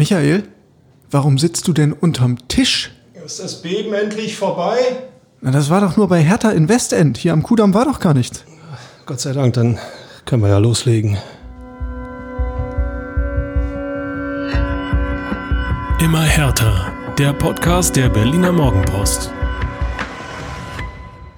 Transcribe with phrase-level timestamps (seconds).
[0.00, 0.44] Michael,
[1.10, 2.90] warum sitzt du denn unterm Tisch?
[3.22, 4.78] Ist das Beben endlich vorbei?
[5.42, 7.18] Na, das war doch nur bei Hertha in Westend.
[7.18, 8.46] Hier am Kudamm war doch gar nichts.
[9.04, 9.78] Gott sei Dank, dann
[10.24, 11.18] können wir ja loslegen.
[16.02, 16.90] Immer härter.
[17.18, 19.30] Der Podcast der Berliner Morgenpost.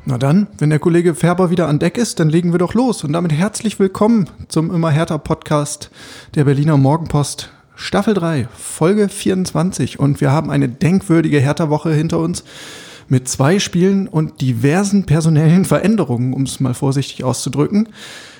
[0.04, 3.02] Na dann, wenn der Kollege Färber wieder an Deck ist, dann legen wir doch los.
[3.02, 5.90] Und damit herzlich willkommen zum Immer härter Podcast
[6.36, 7.50] der Berliner Morgenpost.
[7.74, 9.98] Staffel 3, Folge 24.
[9.98, 12.44] Und wir haben eine denkwürdige Hertha-Woche hinter uns
[13.08, 17.88] mit zwei Spielen und diversen personellen Veränderungen, um es mal vorsichtig auszudrücken.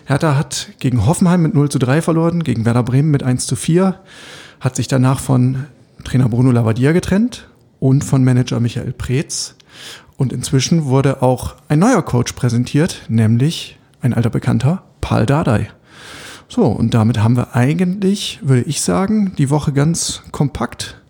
[0.04, 3.56] Hertha hat gegen Hoffenheim mit 0 zu 3 verloren, gegen Werder Bremen mit 1 zu
[3.56, 4.00] 4,
[4.60, 5.66] hat sich danach von
[6.04, 7.48] Trainer Bruno Lavadier getrennt
[7.80, 9.56] und von Manager Michael Preetz.
[10.16, 15.68] Und inzwischen wurde auch ein neuer Coach präsentiert, nämlich ein alter Bekannter, Paul Dardai.
[16.54, 21.00] So, und damit haben wir eigentlich, würde ich sagen, die Woche ganz kompakt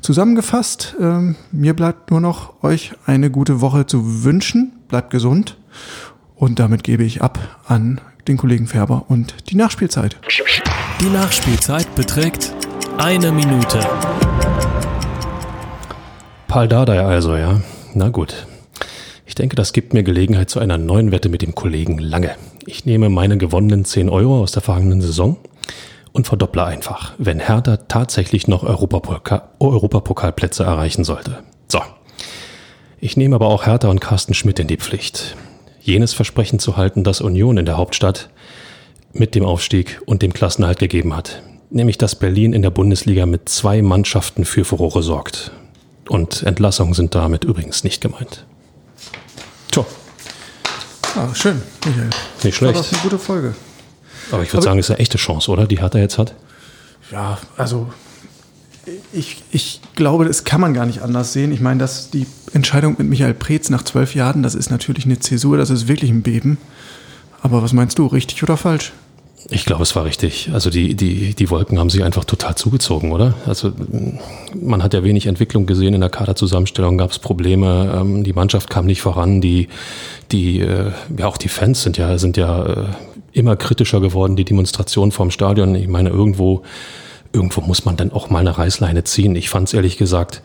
[0.00, 0.96] zusammengefasst.
[0.98, 4.72] Ähm, mir bleibt nur noch, euch eine gute Woche zu wünschen.
[4.88, 5.56] Bleibt gesund.
[6.34, 7.38] Und damit gebe ich ab
[7.68, 10.16] an den Kollegen Färber und die Nachspielzeit.
[11.00, 12.52] Die Nachspielzeit beträgt
[12.98, 13.78] eine Minute.
[16.48, 17.60] Paul Dardai also, ja.
[17.94, 18.44] Na gut.
[19.24, 22.34] Ich denke, das gibt mir Gelegenheit zu einer neuen Wette mit dem Kollegen Lange.
[22.70, 25.38] Ich nehme meine gewonnenen 10 Euro aus der vergangenen Saison
[26.12, 31.42] und verdopple einfach, wenn Hertha tatsächlich noch Europapokal Europapokalplätze erreichen sollte.
[31.66, 31.80] So.
[33.00, 35.36] Ich nehme aber auch Hertha und Carsten Schmidt in die Pflicht.
[35.80, 38.30] Jenes Versprechen zu halten, das Union in der Hauptstadt
[39.12, 41.42] mit dem Aufstieg und dem Klassenhalt gegeben hat.
[41.70, 45.50] Nämlich, dass Berlin in der Bundesliga mit zwei Mannschaften für Furore sorgt.
[46.08, 48.46] Und Entlassungen sind damit übrigens nicht gemeint.
[49.72, 49.84] Tja.
[51.16, 52.10] Ah, schön, Michael.
[52.42, 52.74] Nicht schlecht.
[52.74, 53.54] War das eine gute Folge.
[54.30, 55.66] Aber ich würde sagen, es ist eine echte Chance, oder?
[55.66, 56.34] Die Hertha jetzt hat.
[57.10, 57.88] Ja, also
[59.12, 61.52] ich, ich glaube, das kann man gar nicht anders sehen.
[61.52, 65.18] Ich meine, dass die Entscheidung mit Michael Preetz nach zwölf Jahren, das ist natürlich eine
[65.18, 66.58] Zäsur, das ist wirklich ein Beben.
[67.42, 68.92] Aber was meinst du, richtig oder falsch?
[69.48, 70.50] Ich glaube, es war richtig.
[70.52, 73.34] Also die, die, die Wolken haben sich einfach total zugezogen, oder?
[73.46, 73.72] Also
[74.54, 78.68] man hat ja wenig Entwicklung gesehen in der Kaderzusammenstellung, gab es Probleme, ähm, die Mannschaft
[78.68, 79.68] kam nicht voran, die,
[80.30, 82.84] die, äh, ja auch die Fans sind ja, sind ja äh,
[83.32, 85.74] immer kritischer geworden, die Demonstration vorm Stadion.
[85.74, 86.62] Ich meine, irgendwo,
[87.32, 89.34] irgendwo muss man dann auch mal eine Reißleine ziehen.
[89.36, 90.42] Ich fand es ehrlich gesagt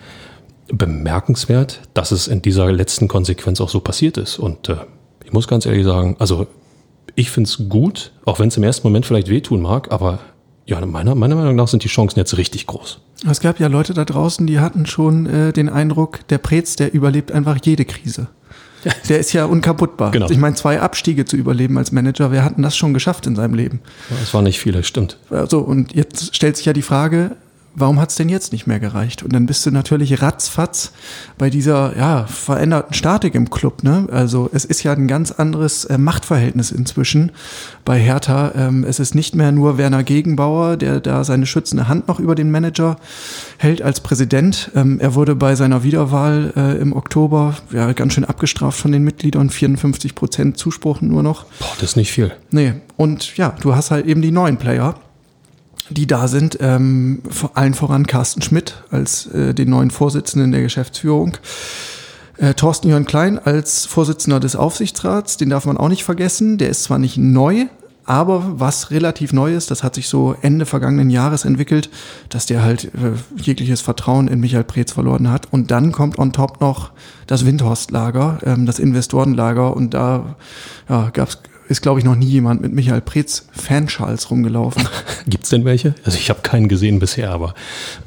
[0.67, 4.39] bemerkenswert, dass es in dieser letzten Konsequenz auch so passiert ist.
[4.39, 4.77] Und äh,
[5.23, 6.47] ich muss ganz ehrlich sagen, also
[7.15, 10.19] ich finde es gut, auch wenn es im ersten Moment vielleicht wehtun mag, aber
[10.65, 12.99] ja, meiner, meiner Meinung nach sind die Chancen jetzt richtig groß.
[13.29, 16.93] Es gab ja Leute da draußen, die hatten schon äh, den Eindruck, der Prez, der
[16.93, 18.27] überlebt einfach jede Krise.
[19.09, 20.11] Der ist ja unkaputtbar.
[20.11, 20.29] Genau.
[20.29, 23.35] Ich meine, zwei Abstiege zu überleben als Manager, wer hat denn das schon geschafft in
[23.35, 23.79] seinem Leben?
[24.11, 25.17] Das waren nicht viele, stimmt.
[25.31, 27.35] Also, und jetzt stellt sich ja die Frage,
[27.75, 29.23] warum hat es denn jetzt nicht mehr gereicht?
[29.23, 30.91] Und dann bist du natürlich ratzfatz
[31.37, 33.83] bei dieser ja, veränderten Statik im Club.
[33.83, 34.07] Ne?
[34.11, 37.31] Also es ist ja ein ganz anderes äh, Machtverhältnis inzwischen
[37.83, 38.53] bei Hertha.
[38.55, 42.35] Ähm, es ist nicht mehr nur Werner Gegenbauer, der da seine schützende Hand noch über
[42.35, 42.97] den Manager
[43.57, 44.71] hält als Präsident.
[44.75, 49.03] Ähm, er wurde bei seiner Wiederwahl äh, im Oktober ja, ganz schön abgestraft von den
[49.03, 51.45] Mitgliedern, 54 Prozent Zuspruch nur noch.
[51.59, 52.31] Boah, das ist nicht viel.
[52.51, 54.95] Nee, und ja, du hast halt eben die neuen Player
[55.89, 60.61] die da sind, ähm, vor allen voran Carsten Schmidt als äh, den neuen Vorsitzenden der
[60.61, 61.37] Geschäftsführung.
[62.37, 66.57] Äh, Thorsten Jörn Klein als Vorsitzender des Aufsichtsrats, den darf man auch nicht vergessen.
[66.57, 67.67] Der ist zwar nicht neu,
[68.05, 71.89] aber was relativ neu ist, das hat sich so Ende vergangenen Jahres entwickelt,
[72.29, 75.51] dass der halt äh, jegliches Vertrauen in Michael Preetz verloren hat.
[75.51, 76.91] Und dann kommt on top noch
[77.25, 79.75] das Windhorst-Lager, ähm, das Investorenlager.
[79.75, 80.35] Und da
[80.87, 84.87] ja, gab es ist, glaube ich, noch nie jemand mit Michael Preetz Fanschals rumgelaufen.
[85.27, 85.95] Gibt's denn welche?
[86.03, 87.55] Also ich habe keinen gesehen bisher, aber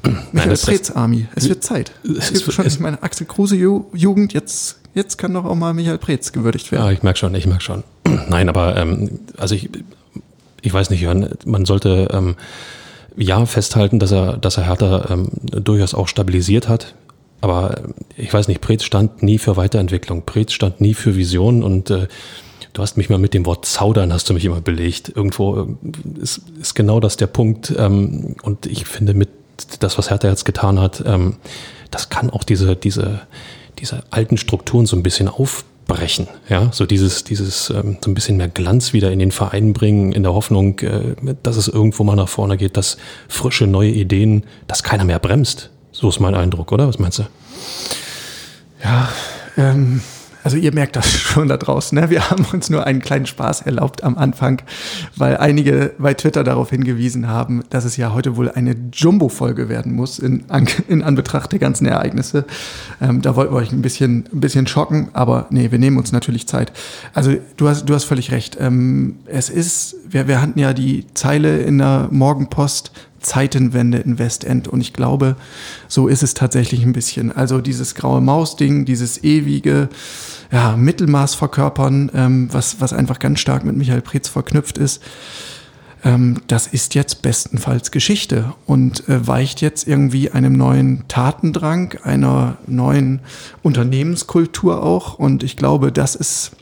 [0.33, 1.27] Michael Preetz Army.
[1.35, 1.93] Es wird Zeit.
[2.05, 4.33] Es, es gibt schon es, meine Axel Kruse Jugend.
[4.33, 6.85] Jetzt, jetzt kann doch auch mal Michael Preetz gewürdigt werden.
[6.85, 7.85] Ja, ich merke schon, ich merke schon.
[8.29, 9.69] Nein, aber ähm, also ich,
[10.63, 12.37] ich weiß nicht, Jörn, man sollte ähm,
[13.17, 16.95] ja festhalten, dass er, dass er Hertha ähm, durchaus auch stabilisiert hat.
[17.41, 17.83] Aber
[18.17, 20.25] ich weiß nicht, Preetz stand nie für Weiterentwicklung.
[20.25, 22.09] Preetz stand nie für Visionen und äh,
[22.73, 25.13] Du hast mich mal mit dem Wort zaudern, hast du mich immer belegt.
[25.15, 27.75] Irgendwo äh, ist, ist genau das der Punkt.
[27.77, 29.29] Ähm, und ich finde, mit
[29.81, 31.37] das, was Hertha jetzt getan hat, ähm,
[31.91, 33.23] das kann auch diese, diese,
[33.79, 36.29] diese alten Strukturen so ein bisschen aufbrechen.
[36.49, 40.13] Ja, so dieses, dieses, ähm, so ein bisschen mehr Glanz wieder in den Verein bringen,
[40.13, 42.99] in der Hoffnung, äh, dass es irgendwo mal nach vorne geht, dass
[43.29, 45.71] frische, neue Ideen, dass keiner mehr bremst.
[45.93, 46.87] So ist mein Eindruck, oder?
[46.87, 47.25] Was meinst du?
[48.85, 49.09] Ja,
[49.57, 50.01] ähm,
[50.49, 52.01] Also ihr merkt das schon da draußen.
[52.01, 52.09] Ne?
[52.09, 54.63] Wir haben uns nur einen kleinen Spaß erlaubt am Anfang,
[55.15, 59.93] weil einige bei Twitter darauf hingewiesen haben, dass es ja heute wohl eine Jumbo-Folge werden
[59.93, 60.45] muss in,
[60.89, 62.47] in Anbetracht der ganzen Ereignisse.
[62.99, 66.13] Ähm, da wollten wir euch ein bisschen, ein bisschen schocken, aber nee, wir nehmen uns
[66.13, 66.73] natürlich Zeit.
[67.13, 68.57] Also du hast, du hast völlig recht.
[68.59, 74.69] Ähm, es ist, wir, wir hatten ja die Zeile in der Morgenpost, Zeitenwende in Westend.
[74.69, 75.37] Und ich glaube,
[75.89, 77.33] so ist es tatsächlich ein bisschen.
[77.33, 79.89] Also dieses graue Maus-Ding, dieses ewige
[80.53, 85.03] ja, Mittelmaß verkörpern, ähm, was, was einfach ganz stark mit Michael Preetz verknüpft ist,
[86.05, 92.59] ähm, das ist jetzt bestenfalls Geschichte und äh, weicht jetzt irgendwie einem neuen Tatendrang, einer
[92.67, 93.21] neuen
[93.63, 95.19] Unternehmenskultur auch.
[95.19, 96.53] Und ich glaube, das ist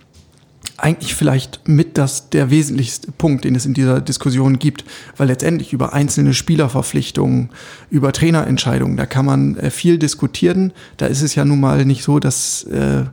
[0.79, 4.85] eigentlich vielleicht mit das der wesentlichste Punkt, den es in dieser Diskussion gibt,
[5.17, 7.51] weil letztendlich über einzelne Spielerverpflichtungen,
[7.91, 10.73] über Trainerentscheidungen, da kann man äh, viel diskutieren.
[10.97, 13.05] Da ist es ja nun mal nicht so, dass äh,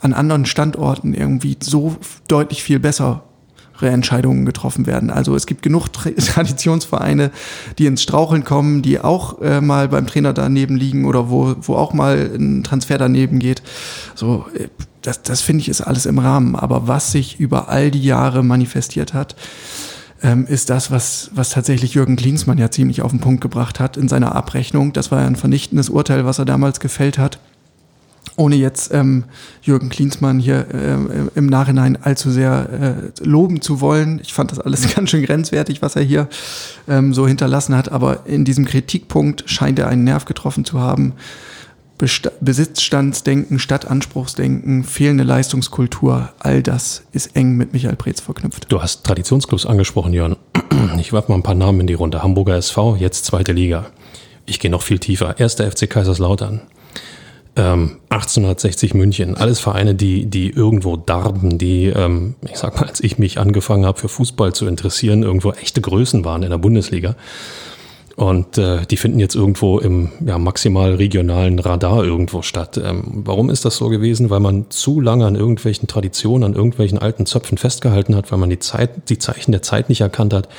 [0.00, 1.96] an anderen Standorten irgendwie so
[2.28, 3.24] deutlich viel besser
[3.82, 5.08] Entscheidungen getroffen werden.
[5.08, 7.30] Also es gibt genug Traditionsvereine,
[7.78, 11.76] die ins Straucheln kommen, die auch äh, mal beim Trainer daneben liegen oder wo, wo
[11.76, 13.62] auch mal ein Transfer daneben geht.
[14.14, 14.68] So, äh,
[15.02, 16.56] das, das finde ich ist alles im Rahmen.
[16.56, 19.36] Aber was sich über all die Jahre manifestiert hat,
[20.22, 23.96] ähm, ist das, was, was tatsächlich Jürgen Klinsmann ja ziemlich auf den Punkt gebracht hat
[23.96, 24.92] in seiner Abrechnung.
[24.92, 27.38] Das war ja ein vernichtendes Urteil, was er damals gefällt hat.
[28.36, 29.24] Ohne jetzt ähm,
[29.62, 30.96] Jürgen Klinsmann hier äh,
[31.34, 32.68] im Nachhinein allzu sehr
[33.20, 34.20] äh, loben zu wollen.
[34.22, 36.28] Ich fand das alles ganz schön grenzwertig, was er hier
[36.88, 37.90] ähm, so hinterlassen hat.
[37.90, 41.14] Aber in diesem Kritikpunkt scheint er einen Nerv getroffen zu haben
[42.40, 48.66] Besitzstandsdenken, Stadtanspruchsdenken, fehlende Leistungskultur, all das ist eng mit Michael Preetz verknüpft.
[48.70, 50.36] Du hast Traditionsclubs angesprochen, Jörn.
[50.98, 52.22] Ich werfe mal ein paar Namen in die Runde.
[52.22, 53.86] Hamburger SV, jetzt zweite Liga.
[54.46, 55.38] Ich gehe noch viel tiefer.
[55.38, 56.62] Erster FC Kaiserslautern.
[57.56, 59.36] Ähm, 1860 München.
[59.36, 63.84] Alles Vereine, die, die irgendwo darben, die, ähm, ich sag mal, als ich mich angefangen
[63.84, 67.16] habe für Fußball zu interessieren, irgendwo echte Größen waren in der Bundesliga.
[68.20, 72.76] Und äh, die finden jetzt irgendwo im ja, maximal regionalen Radar irgendwo statt.
[72.76, 74.28] Ähm, warum ist das so gewesen?
[74.28, 78.50] Weil man zu lange an irgendwelchen Traditionen, an irgendwelchen alten Zöpfen festgehalten hat, weil man
[78.50, 80.50] die Zeit, die Zeichen der Zeit nicht erkannt hat,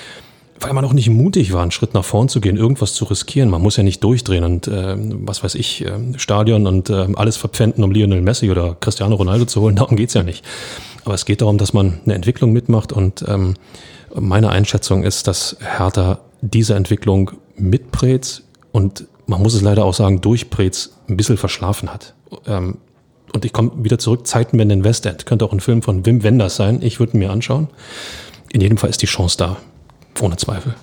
[0.59, 3.51] weil man auch nicht mutig war, einen Schritt nach vorn zu gehen, irgendwas zu riskieren.
[3.51, 7.37] Man muss ja nicht durchdrehen und äh, was weiß ich, äh, Stadion und äh, alles
[7.37, 9.75] verpfänden, um Lionel Messi oder Cristiano Ronaldo zu holen.
[9.75, 10.43] Darum geht's ja nicht.
[11.05, 13.53] Aber es geht darum, dass man eine Entwicklung mitmacht und ähm,
[14.15, 19.93] meine Einschätzung ist, dass Hertha diese Entwicklung mit Preetz und man muss es leider auch
[19.93, 22.13] sagen, durch Preetz ein bisschen verschlafen hat.
[22.45, 22.77] Ähm,
[23.33, 25.25] und ich komme wieder zurück, Zeitenwende in Westend.
[25.25, 26.81] Könnte auch ein Film von Wim Wenders sein.
[26.81, 27.69] Ich würde mir anschauen.
[28.51, 29.57] In jedem Fall ist die Chance da.
[30.19, 30.75] Ohne Zweifel.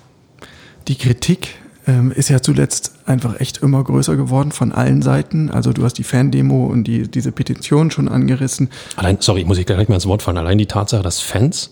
[0.87, 1.49] Die Kritik
[1.85, 5.51] ähm, ist ja zuletzt einfach echt immer größer geworden von allen Seiten.
[5.51, 8.69] Also du hast die Fan-Demo und die, diese Petition schon angerissen.
[8.95, 10.37] Allein, sorry, muss ich gleich mal ins Wort fallen.
[10.37, 11.71] Allein die Tatsache, dass Fans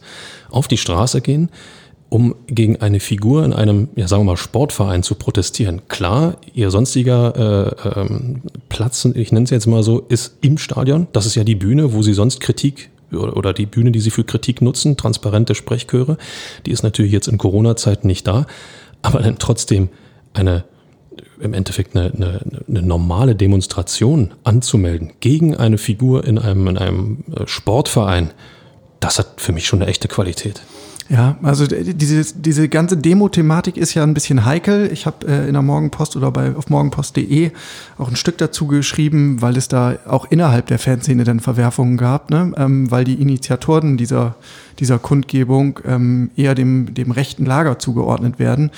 [0.51, 1.49] auf die Straße gehen,
[2.09, 5.81] um gegen eine Figur in einem, ja sagen wir mal, Sportverein zu protestieren.
[5.89, 11.07] Klar, ihr sonstiger äh, ähm, Platz, ich nenne es jetzt mal so, ist im Stadion.
[11.11, 14.23] Das ist ja die Bühne, wo sie sonst Kritik oder die Bühne, die sie für
[14.23, 16.17] Kritik nutzen, transparente Sprechchöre.
[16.65, 18.45] Die ist natürlich jetzt in Corona-Zeiten nicht da,
[19.01, 19.89] aber dann trotzdem
[20.33, 20.63] eine
[21.39, 27.23] im Endeffekt eine, eine, eine normale Demonstration anzumelden gegen eine Figur in einem, in einem
[27.35, 28.31] äh, Sportverein,
[28.99, 30.61] das hat für mich schon eine echte Qualität.
[31.09, 34.89] Ja, also diese, diese ganze Demo-Thematik ist ja ein bisschen heikel.
[34.91, 37.51] Ich habe äh, in der Morgenpost oder bei auf morgenpost.de
[37.97, 42.29] auch ein Stück dazu geschrieben, weil es da auch innerhalb der Fanszene dann Verwerfungen gab,
[42.29, 42.51] ne?
[42.57, 44.35] ähm, weil die Initiatoren dieser
[44.79, 48.71] dieser Kundgebung ähm, eher dem, dem rechten Lager zugeordnet werden.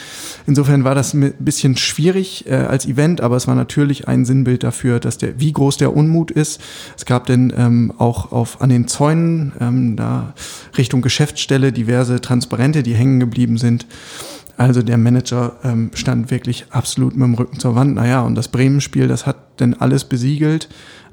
[0.48, 4.64] Insofern war das ein bisschen schwierig äh, als Event, aber es war natürlich ein Sinnbild
[4.64, 6.62] dafür, dass der, wie groß der Unmut ist.
[6.98, 10.34] Es gab denn ähm, auch auf, an den Zäunen, ähm, da
[10.78, 13.86] Richtung Geschäftsstelle diverse Transparente, die hängen geblieben sind.
[14.60, 17.96] Also der Manager ähm, stand wirklich absolut mit dem Rücken zur Wand.
[17.96, 20.68] Naja, und das Bremen-Spiel, das hat denn alles besiegelt.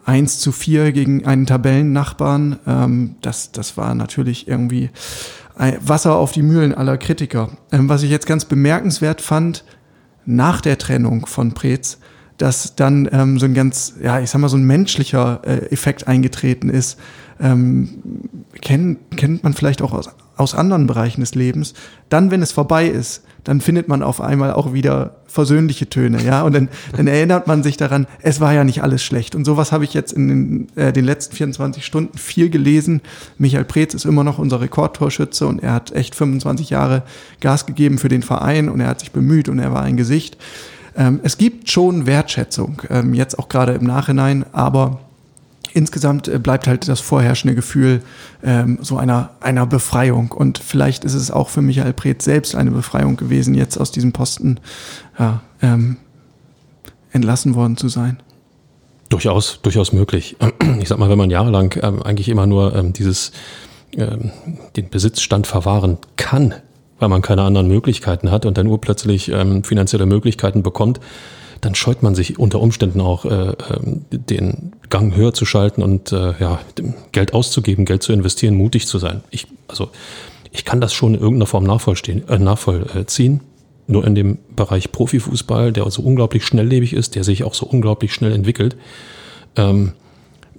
[0.07, 2.59] 1 zu 4 gegen einen Tabellennachbarn.
[2.67, 4.91] Ähm, das, das war natürlich irgendwie
[5.81, 7.51] Wasser auf die Mühlen aller Kritiker.
[7.73, 9.65] Ähm, was ich jetzt ganz bemerkenswert fand,
[10.27, 11.99] nach der Trennung von Preetz,
[12.37, 16.07] dass dann ähm, so ein ganz, ja, ich sag mal, so ein menschlicher äh, Effekt
[16.07, 16.99] eingetreten ist.
[17.41, 18.03] Ähm,
[18.61, 21.73] kennt, kennt man vielleicht auch aus, aus anderen Bereichen des Lebens.
[22.11, 26.43] Dann, wenn es vorbei ist, dann findet man auf einmal auch wieder versöhnliche Töne, ja.
[26.43, 29.37] Und dann, dann erinnert man sich daran, es war ja nicht alles schlecht.
[29.37, 33.03] Und sowas habe ich jetzt in den, äh, den letzten 24 Stunden viel gelesen.
[33.39, 37.05] Michael Preetz ist immer noch unser Rekordtorschütze und er hat echt 25 Jahre
[37.41, 40.37] Gas gegeben für den Verein und er hat sich bemüht und er war ein Gesicht.
[40.97, 44.99] Ähm, es gibt schon Wertschätzung, ähm, jetzt auch gerade im Nachhinein, aber
[45.75, 48.03] insgesamt äh, bleibt halt das vorherrschende Gefühl
[48.43, 50.33] ähm, so einer, einer Befreiung.
[50.33, 54.13] Und vielleicht ist es auch für Michael Preetz selbst eine Befreiung gewesen, jetzt aus diesem
[54.13, 54.61] Posten
[55.19, 55.97] ja, ähm,
[57.13, 58.19] entlassen worden zu sein.
[59.09, 60.37] Durchaus, durchaus möglich.
[60.81, 63.33] Ich sag mal, wenn man jahrelang ähm, eigentlich immer nur ähm, dieses,
[63.97, 64.31] ähm,
[64.77, 66.55] den Besitzstand verwahren kann,
[66.99, 71.01] weil man keine anderen Möglichkeiten hat und dann urplötzlich ähm, finanzielle Möglichkeiten bekommt,
[71.61, 73.55] dann scheut man sich unter Umständen auch äh,
[74.11, 76.61] den Gang höher zu schalten und äh, ja,
[77.13, 79.23] Geld auszugeben, Geld zu investieren, mutig zu sein.
[79.31, 79.91] Ich, also
[80.53, 83.41] ich kann das schon in irgendeiner Form nachvollziehen, äh, nachvollziehen.
[83.89, 88.13] Nur in dem Bereich Profifußball, der so unglaublich schnelllebig ist, der sich auch so unglaublich
[88.13, 88.77] schnell entwickelt.
[89.55, 89.93] Ähm,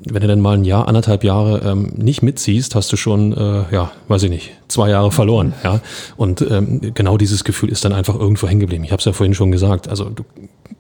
[0.05, 3.63] wenn du dann mal ein Jahr, anderthalb Jahre ähm, nicht mitziehst, hast du schon, äh,
[3.71, 5.53] ja, weiß ich nicht, zwei Jahre verloren.
[5.63, 5.81] Ja?
[6.15, 8.83] Und ähm, genau dieses Gefühl ist dann einfach irgendwo hängen geblieben.
[8.83, 9.87] Ich habe es ja vorhin schon gesagt.
[9.87, 10.23] Also du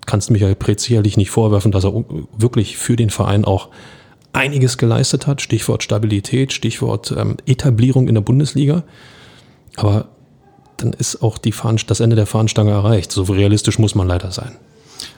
[0.07, 1.93] kannst Michael Preetz sicherlich nicht vorwerfen, dass er
[2.35, 3.69] wirklich für den Verein auch
[4.33, 5.41] einiges geleistet hat.
[5.41, 8.83] Stichwort Stabilität, Stichwort ähm, Etablierung in der Bundesliga.
[9.75, 10.07] Aber
[10.77, 11.53] dann ist auch die
[11.87, 13.11] das Ende der Fahnenstange erreicht.
[13.11, 14.55] So realistisch muss man leider sein.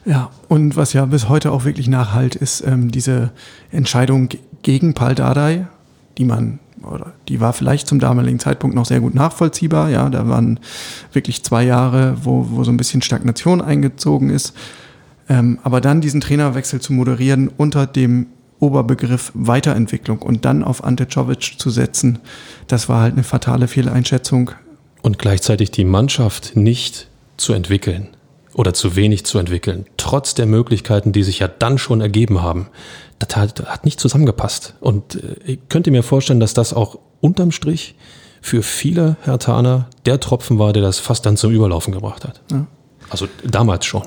[0.05, 3.31] Ja, und was ja bis heute auch wirklich nachhalt, ist ähm, diese
[3.71, 4.29] Entscheidung
[4.63, 5.67] gegen Paul Dardai,
[6.17, 9.89] die man, oder die war vielleicht zum damaligen Zeitpunkt noch sehr gut nachvollziehbar.
[9.89, 10.59] Ja, da waren
[11.13, 14.53] wirklich zwei Jahre, wo, wo so ein bisschen Stagnation eingezogen ist.
[15.27, 18.27] Ähm, aber dann diesen Trainerwechsel zu moderieren unter dem
[18.59, 22.19] Oberbegriff Weiterentwicklung und dann auf Ante Czovic zu setzen,
[22.67, 24.51] das war halt eine fatale Fehleinschätzung.
[25.01, 27.07] Und gleichzeitig die Mannschaft nicht
[27.37, 28.09] zu entwickeln
[28.53, 32.69] oder zu wenig zu entwickeln, trotz der Möglichkeiten, die sich ja dann schon ergeben haben,
[33.19, 34.73] das hat, hat nicht zusammengepasst.
[34.79, 37.95] Und äh, ich könnte mir vorstellen, dass das auch unterm Strich
[38.41, 42.41] für viele Hertaner der Tropfen war, der das fast dann zum Überlaufen gebracht hat.
[42.51, 42.65] Ja.
[43.11, 44.01] Also damals schon.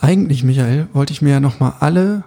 [0.00, 2.22] Eigentlich, Michael, wollte ich mir ja nochmal alle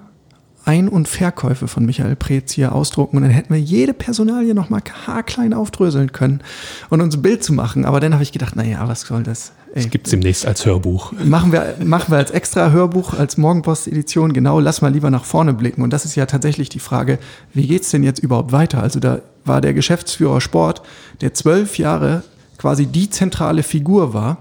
[0.65, 4.81] ein- und Verkäufe von Michael Preetz hier ausdrucken und dann hätten wir jede Personalie nochmal
[5.07, 6.41] haarklein aufdröseln können
[6.89, 7.85] und uns ein Bild zu machen.
[7.85, 9.53] Aber dann habe ich gedacht, naja, was soll das?
[9.73, 11.13] Das gibt es demnächst als Hörbuch.
[11.23, 15.53] Machen wir, machen wir als extra Hörbuch, als Morgenpost-Edition, genau, lass mal lieber nach vorne
[15.53, 15.81] blicken.
[15.81, 17.17] Und das ist ja tatsächlich die Frage,
[17.53, 18.83] wie geht's denn jetzt überhaupt weiter?
[18.83, 20.83] Also da war der Geschäftsführer Sport,
[21.21, 22.23] der zwölf Jahre
[22.59, 24.37] quasi die zentrale Figur war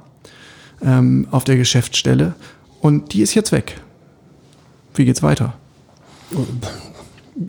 [0.83, 2.35] ähm, auf der Geschäftsstelle
[2.81, 3.81] und die ist jetzt weg.
[4.95, 5.55] Wie geht's weiter?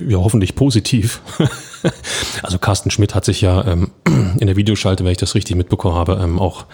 [0.07, 1.21] ja, hoffentlich positiv.
[2.43, 3.91] also Carsten Schmidt hat sich ja ähm,
[4.39, 6.65] in der Videoschalte, wenn ich das richtig mitbekommen habe, ähm, auch,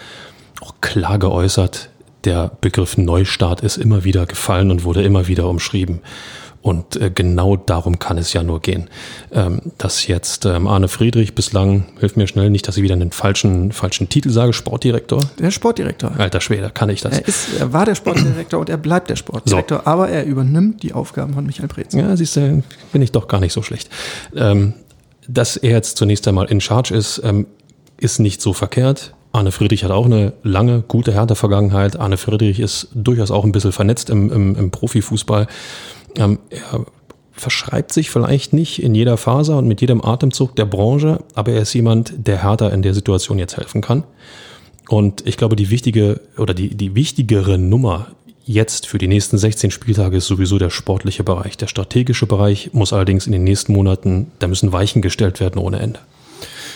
[0.62, 1.90] auch klar geäußert.
[2.26, 6.02] Der Begriff Neustart ist immer wieder gefallen und wurde immer wieder umschrieben.
[6.62, 8.90] Und äh, genau darum kann es ja nur gehen.
[9.32, 13.12] Ähm, dass jetzt ähm, Arne Friedrich bislang, hilft mir schnell nicht, dass ich wieder einen
[13.12, 15.22] falschen, falschen Titel sage, Sportdirektor.
[15.40, 16.12] Der Sportdirektor.
[16.18, 17.20] Alter Schwede, kann ich das.
[17.20, 19.86] Er, ist, er war der Sportdirektor und er bleibt der Sportdirektor, so.
[19.86, 21.94] aber er übernimmt die Aufgaben von Michael Preetz.
[21.94, 22.62] Ja, siehst du,
[22.92, 23.90] bin ich doch gar nicht so schlecht.
[24.36, 24.74] Ähm,
[25.30, 27.22] dass er jetzt zunächst einmal in Charge ist,
[27.98, 29.14] ist nicht so verkehrt.
[29.32, 32.00] Arne Friedrich hat auch eine lange, gute Härte-Vergangenheit.
[32.00, 35.48] Arne Friedrich ist durchaus auch ein bisschen vernetzt im, im, im Profifußball.
[36.16, 36.86] Ähm, er
[37.32, 41.62] verschreibt sich vielleicht nicht in jeder Phase und mit jedem Atemzug der Branche, aber er
[41.62, 44.04] ist jemand, der härter in der Situation jetzt helfen kann.
[44.90, 48.08] Und ich glaube, die wichtige oder die, die wichtigere Nummer
[48.44, 51.56] jetzt für die nächsten 16 Spieltage ist sowieso der sportliche Bereich.
[51.56, 55.80] Der strategische Bereich muss allerdings in den nächsten Monaten, da müssen Weichen gestellt werden ohne
[55.80, 56.00] Ende.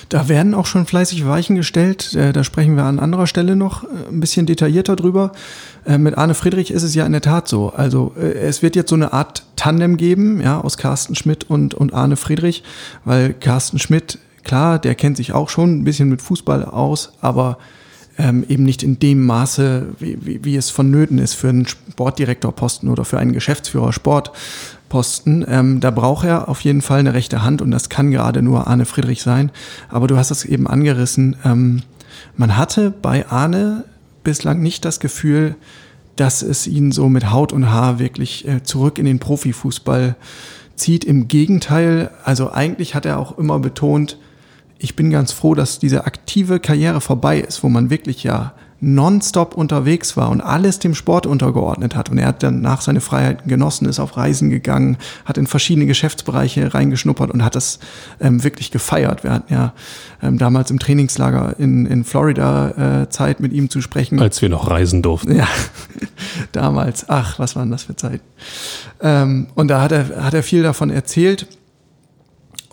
[0.10, 2.14] Da werden auch schon fleißig Weichen gestellt.
[2.14, 5.32] Äh, da sprechen wir an anderer Stelle noch äh, ein bisschen detaillierter drüber.
[5.86, 7.74] Äh, mit Arne Friedrich ist es ja in der Tat so.
[7.76, 11.94] Also es wird jetzt so eine Art Tandem geben, ja, aus Carsten Schmidt und, und
[11.94, 12.64] Arne Friedrich,
[13.06, 17.58] weil Carsten Schmidt, klar, der kennt sich auch schon ein bisschen mit Fußball aus, aber
[18.18, 22.90] ähm, eben nicht in dem Maße, wie, wie, wie es vonnöten ist für einen Sportdirektorposten
[22.90, 25.46] oder für einen Geschäftsführer Sportposten.
[25.48, 28.68] Ähm, da braucht er auf jeden Fall eine rechte Hand und das kann gerade nur
[28.68, 29.52] Arne Friedrich sein.
[29.90, 31.36] Aber du hast es eben angerissen.
[31.44, 31.82] Ähm,
[32.38, 33.86] man hatte bei Arne
[34.24, 35.56] bislang nicht das Gefühl,
[36.16, 40.16] dass es ihn so mit Haut und Haar wirklich äh, zurück in den Profifußball
[40.76, 41.04] zieht.
[41.04, 44.18] Im Gegenteil, also eigentlich hat er auch immer betont,
[44.78, 48.54] ich bin ganz froh, dass diese aktive Karriere vorbei ist, wo man wirklich ja
[48.84, 52.10] nonstop unterwegs war und alles dem Sport untergeordnet hat.
[52.10, 55.86] Und er hat dann nach seine Freiheiten genossen, ist auf Reisen gegangen, hat in verschiedene
[55.86, 57.80] Geschäftsbereiche reingeschnuppert und hat das
[58.20, 59.24] ähm, wirklich gefeiert.
[59.24, 59.74] Wir hatten ja
[60.22, 64.20] ähm, damals im Trainingslager in, in Florida äh, Zeit mit ihm zu sprechen.
[64.20, 65.34] Als wir noch reisen durften.
[65.34, 65.48] Ja,
[66.52, 67.06] damals.
[67.08, 68.26] Ach, was waren das für Zeiten.
[69.00, 71.48] Ähm, und da hat er, hat er viel davon erzählt.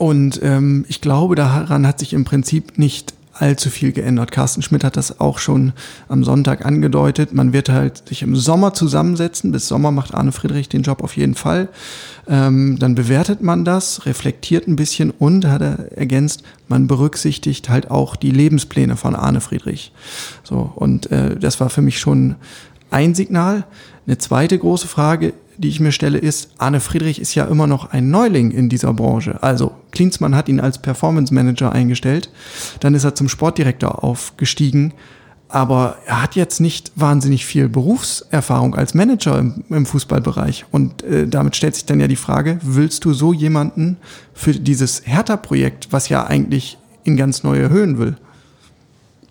[0.00, 4.32] Und ähm, ich glaube, daran hat sich im Prinzip nicht allzu viel geändert.
[4.32, 5.74] Carsten Schmidt hat das auch schon
[6.08, 7.34] am Sonntag angedeutet.
[7.34, 9.52] Man wird halt sich im Sommer zusammensetzen.
[9.52, 11.68] Bis Sommer macht Arne Friedrich den Job auf jeden Fall.
[12.26, 17.90] Ähm, dann bewertet man das, reflektiert ein bisschen und, hat er ergänzt, man berücksichtigt halt
[17.90, 19.92] auch die Lebenspläne von Arne Friedrich.
[20.44, 22.36] So, und äh, das war für mich schon
[22.90, 23.66] ein Signal.
[24.06, 27.90] Eine zweite große Frage die ich mir stelle, ist, Arne Friedrich ist ja immer noch
[27.90, 29.42] ein Neuling in dieser Branche.
[29.42, 32.30] Also Klinsmann hat ihn als Performance Manager eingestellt,
[32.80, 34.94] dann ist er zum Sportdirektor aufgestiegen,
[35.48, 40.64] aber er hat jetzt nicht wahnsinnig viel Berufserfahrung als Manager im, im Fußballbereich.
[40.70, 43.98] Und äh, damit stellt sich dann ja die Frage, willst du so jemanden
[44.32, 48.16] für dieses Hertha-Projekt, was ja eigentlich in ganz neue Höhen will?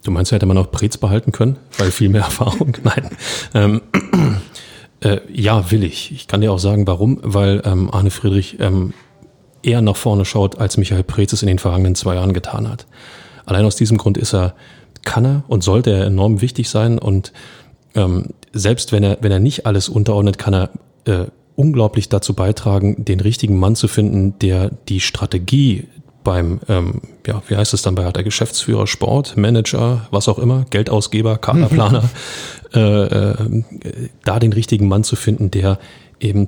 [0.04, 2.74] Du meinst, hätte man auch Prez behalten können, weil viel mehr Erfahrung?
[2.84, 3.10] Nein.
[3.54, 3.82] Ähm,
[5.02, 6.12] äh, ja, will ich.
[6.12, 7.20] Ich kann dir auch sagen, warum.
[7.22, 8.94] Weil ähm, Arne Friedrich ähm,
[9.64, 12.86] eher nach vorne schaut, als Michael Preetz es in den vergangenen zwei Jahren getan hat.
[13.46, 14.56] Allein aus diesem Grund ist er,
[15.04, 17.00] kann er und sollte er enorm wichtig sein.
[17.00, 17.34] Und
[17.96, 20.70] ähm, selbst wenn er, wenn er nicht alles unterordnet, kann er
[21.06, 21.26] äh,
[21.56, 25.88] unglaublich dazu beitragen, den richtigen Mann zu finden, der die Strategie
[26.24, 30.66] beim, ähm, ja, wie heißt es dann bei der Geschäftsführer, Sport, Manager, was auch immer,
[30.70, 32.10] Geldausgeber, Kaderplaner,
[32.74, 33.36] äh, äh,
[34.24, 35.80] da den richtigen Mann zu finden, der
[36.20, 36.48] eben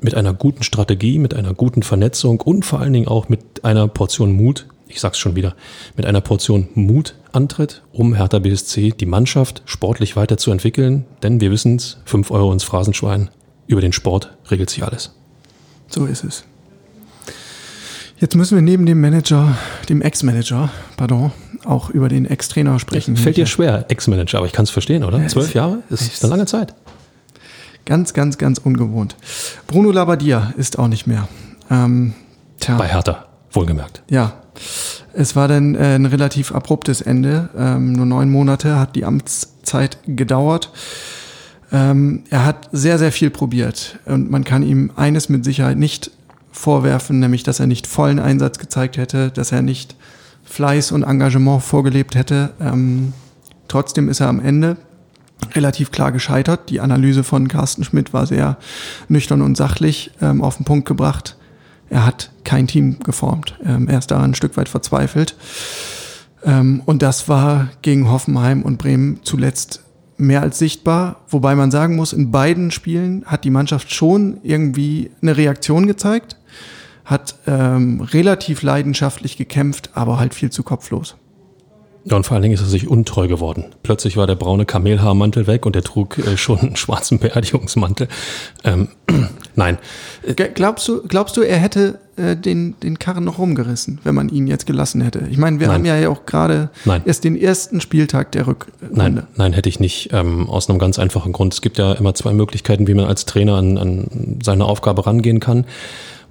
[0.00, 3.88] mit einer guten Strategie, mit einer guten Vernetzung und vor allen Dingen auch mit einer
[3.88, 5.54] Portion Mut, ich sag's schon wieder,
[5.96, 11.04] mit einer Portion Mut antritt, um Hertha BSC die Mannschaft sportlich weiterzuentwickeln.
[11.22, 13.30] Denn wir wissen's, fünf Euro ins Phrasenschwein,
[13.66, 15.14] über den Sport regelt sich alles.
[15.88, 16.44] So ist es.
[18.20, 19.56] Jetzt müssen wir neben dem Manager,
[19.88, 21.32] dem Ex-Manager, pardon,
[21.64, 23.16] auch über den Ex-Trainer sprechen.
[23.16, 25.26] Fällt dir schwer, Ex-Manager, aber ich kann es verstehen, oder?
[25.28, 26.74] Zwölf Jahre ist eine lange Zeit.
[27.86, 29.16] Ganz, ganz, ganz ungewohnt.
[29.66, 31.28] Bruno Labbadia ist auch nicht mehr.
[31.70, 32.12] Ähm.
[32.76, 34.02] Bei Hertha, wohlgemerkt.
[34.10, 34.34] Ja.
[35.14, 37.48] Es war dann äh, ein relativ abruptes Ende.
[37.56, 40.70] Ähm, nur neun Monate hat die Amtszeit gedauert.
[41.72, 43.98] Ähm, er hat sehr, sehr viel probiert.
[44.04, 46.10] Und man kann ihm eines mit Sicherheit nicht
[46.52, 49.96] vorwerfen, nämlich dass er nicht vollen Einsatz gezeigt hätte, dass er nicht
[50.44, 52.50] Fleiß und Engagement vorgelebt hätte.
[52.60, 53.12] Ähm,
[53.68, 54.76] trotzdem ist er am Ende
[55.54, 56.70] relativ klar gescheitert.
[56.70, 58.56] Die Analyse von Carsten Schmidt war sehr
[59.08, 61.36] nüchtern und sachlich ähm, auf den Punkt gebracht.
[61.88, 63.58] Er hat kein Team geformt.
[63.64, 65.36] Ähm, er ist daran ein Stück weit verzweifelt.
[66.44, 69.82] Ähm, und das war gegen Hoffenheim und Bremen zuletzt
[70.16, 71.20] mehr als sichtbar.
[71.28, 76.36] Wobei man sagen muss, in beiden Spielen hat die Mannschaft schon irgendwie eine Reaktion gezeigt
[77.04, 81.16] hat ähm, relativ leidenschaftlich gekämpft, aber halt viel zu kopflos.
[82.04, 83.66] Ja, und vor allen Dingen ist er sich untreu geworden.
[83.82, 88.08] Plötzlich war der braune Kamelhaarmantel weg und er trug äh, schon einen schwarzen Beerdigungsmantel.
[88.64, 88.88] Ähm,
[89.54, 89.76] nein.
[90.54, 94.46] Glaubst du, glaubst du, er hätte äh, den, den Karren noch rumgerissen, wenn man ihn
[94.46, 95.26] jetzt gelassen hätte?
[95.30, 95.76] Ich meine, wir nein.
[95.76, 96.70] haben ja auch gerade
[97.04, 98.88] erst den ersten Spieltag der Rückrunde.
[98.90, 100.08] Nein, nein, hätte ich nicht.
[100.12, 101.52] Ähm, aus einem ganz einfachen Grund.
[101.52, 105.38] Es gibt ja immer zwei Möglichkeiten, wie man als Trainer an, an seine Aufgabe rangehen
[105.38, 105.66] kann.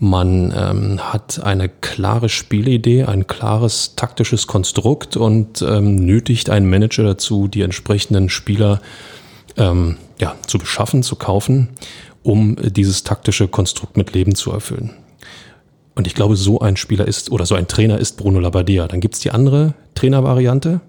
[0.01, 7.03] Man ähm, hat eine klare Spielidee, ein klares taktisches Konstrukt und ähm, nötigt einen Manager
[7.03, 8.81] dazu, die entsprechenden Spieler
[9.57, 11.69] ähm, ja, zu beschaffen, zu kaufen,
[12.23, 14.91] um dieses taktische Konstrukt mit Leben zu erfüllen.
[15.95, 18.87] Und ich glaube, so ein Spieler ist oder so ein Trainer ist Bruno Labbadia.
[18.87, 20.79] Dann gibt's die andere Trainervariante,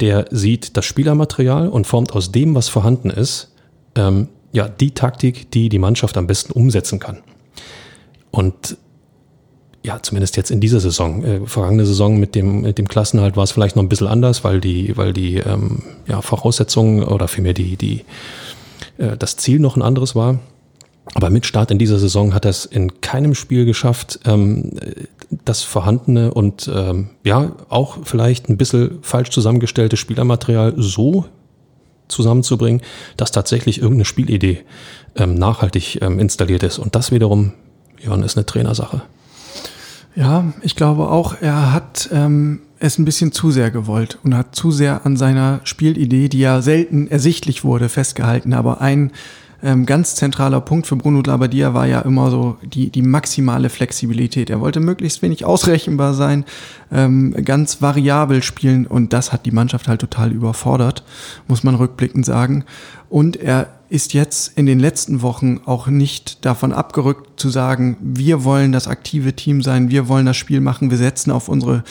[0.00, 3.52] der sieht das Spielermaterial und formt aus dem, was vorhanden ist,
[3.96, 7.18] ähm, ja, die Taktik, die die Mannschaft am besten umsetzen kann.
[8.30, 8.76] Und
[9.82, 11.24] ja, zumindest jetzt in dieser Saison.
[11.24, 14.44] Äh, vergangene Saison mit dem, mit dem Klassenhalt war es vielleicht noch ein bisschen anders,
[14.44, 18.04] weil die, weil die ähm, ja, Voraussetzungen oder vielmehr die, die,
[18.98, 20.38] äh, das Ziel noch ein anderes war.
[21.14, 24.72] Aber mit Start in dieser Saison hat er es in keinem Spiel geschafft, ähm,
[25.44, 31.24] das vorhandene und ähm, ja, auch vielleicht ein bisschen falsch zusammengestellte Spielermaterial so
[32.08, 32.82] zusammenzubringen,
[33.16, 34.60] dass tatsächlich irgendeine Spielidee
[35.16, 36.78] ähm, nachhaltig ähm, installiert ist.
[36.78, 37.52] Und das wiederum
[38.00, 39.02] Jörn, ist eine Trainersache.
[40.16, 44.54] Ja, ich glaube auch, er hat ähm, es ein bisschen zu sehr gewollt und hat
[44.56, 48.52] zu sehr an seiner Spielidee, die ja selten ersichtlich wurde, festgehalten.
[48.52, 49.12] Aber ein
[49.62, 54.50] ähm, ganz zentraler Punkt für Bruno Labbadia war ja immer so die, die maximale Flexibilität.
[54.50, 56.44] Er wollte möglichst wenig ausrechenbar sein,
[56.90, 61.04] ähm, ganz variabel spielen und das hat die Mannschaft halt total überfordert,
[61.46, 62.64] muss man rückblickend sagen.
[63.08, 68.44] Und er ist jetzt in den letzten Wochen auch nicht davon abgerückt zu sagen, wir
[68.44, 71.82] wollen das aktive Team sein, wir wollen das Spiel machen, wir setzen auf unsere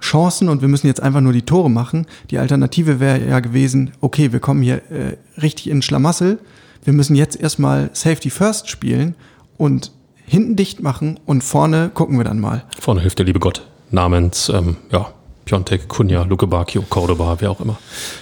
[0.00, 2.06] Chancen und wir müssen jetzt einfach nur die Tore machen.
[2.30, 6.38] Die Alternative wäre ja gewesen, okay, wir kommen hier äh, richtig in Schlamassel,
[6.84, 9.16] wir müssen jetzt erstmal Safety First spielen
[9.58, 9.92] und
[10.24, 12.64] hinten dicht machen und vorne gucken wir dann mal.
[12.78, 15.12] Vorne hilft der liebe Gott namens ähm, ja,
[15.50, 17.76] Piontek, Kunja, Luke Bacchio, Cordoba, wer auch immer.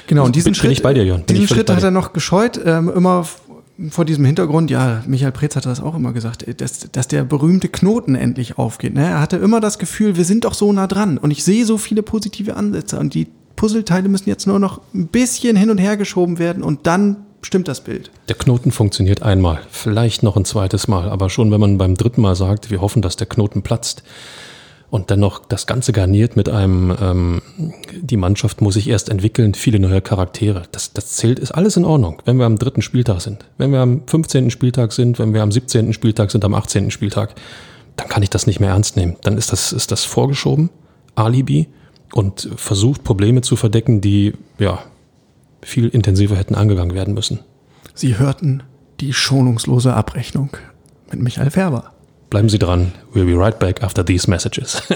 [0.06, 1.24] Genau, und diesen bin, Schritt, bin ich bei dir, Jörn.
[1.24, 3.26] Bin diesen Schritt hat er noch gescheut, ähm, immer
[3.90, 7.24] vor diesem Hintergrund, ja, Michael Preetz hat das auch immer gesagt, äh, dass, dass der
[7.24, 8.94] berühmte Knoten endlich aufgeht.
[8.94, 9.06] Ne?
[9.06, 11.76] Er hatte immer das Gefühl, wir sind doch so nah dran und ich sehe so
[11.76, 15.98] viele positive Ansätze und die Puzzleteile müssen jetzt nur noch ein bisschen hin und her
[15.98, 18.10] geschoben werden und dann stimmt das Bild.
[18.28, 22.22] Der Knoten funktioniert einmal, vielleicht noch ein zweites Mal, aber schon wenn man beim dritten
[22.22, 24.02] Mal sagt, wir hoffen, dass der Knoten platzt
[24.90, 27.42] und dann noch das Ganze garniert mit einem, ähm,
[28.00, 30.62] die Mannschaft muss sich erst entwickeln, viele neue Charaktere.
[30.72, 33.44] Das, das zählt, ist alles in Ordnung, wenn wir am dritten Spieltag sind.
[33.58, 34.50] Wenn wir am 15.
[34.50, 35.92] Spieltag sind, wenn wir am 17.
[35.92, 36.90] Spieltag sind, am 18.
[36.90, 37.34] Spieltag,
[37.96, 39.16] dann kann ich das nicht mehr ernst nehmen.
[39.22, 40.70] Dann ist das, ist das vorgeschoben,
[41.14, 41.68] Alibi
[42.14, 44.78] und versucht, Probleme zu verdecken, die, ja,
[45.60, 47.40] viel intensiver hätten angegangen werden müssen.
[47.94, 48.62] Sie hörten
[49.00, 50.50] die schonungslose Abrechnung
[51.10, 51.92] mit Michael Färber.
[52.30, 52.92] Bleiben Sie dran.
[53.14, 54.82] We'll be right back after these messages.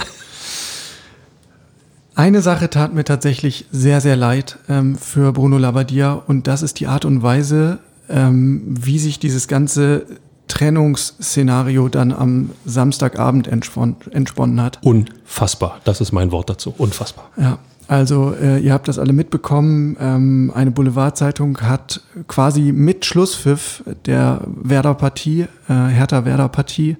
[2.14, 6.78] Eine Sache tat mir tatsächlich sehr, sehr leid ähm, für Bruno Labbadia und das ist
[6.80, 7.78] die Art und Weise,
[8.10, 10.04] ähm, wie sich dieses ganze
[10.46, 14.78] Trennungsszenario dann am Samstagabend entspon entsponnen hat.
[14.82, 15.80] Unfassbar.
[15.84, 16.74] Das ist mein Wort dazu.
[16.76, 17.30] Unfassbar.
[17.38, 19.96] Ja, also äh, ihr habt das alle mitbekommen.
[20.00, 26.96] Ähm, eine Boulevardzeitung hat quasi mit Schlusspfiff der Werder-Partie, äh, Hertha-Werder-Partie,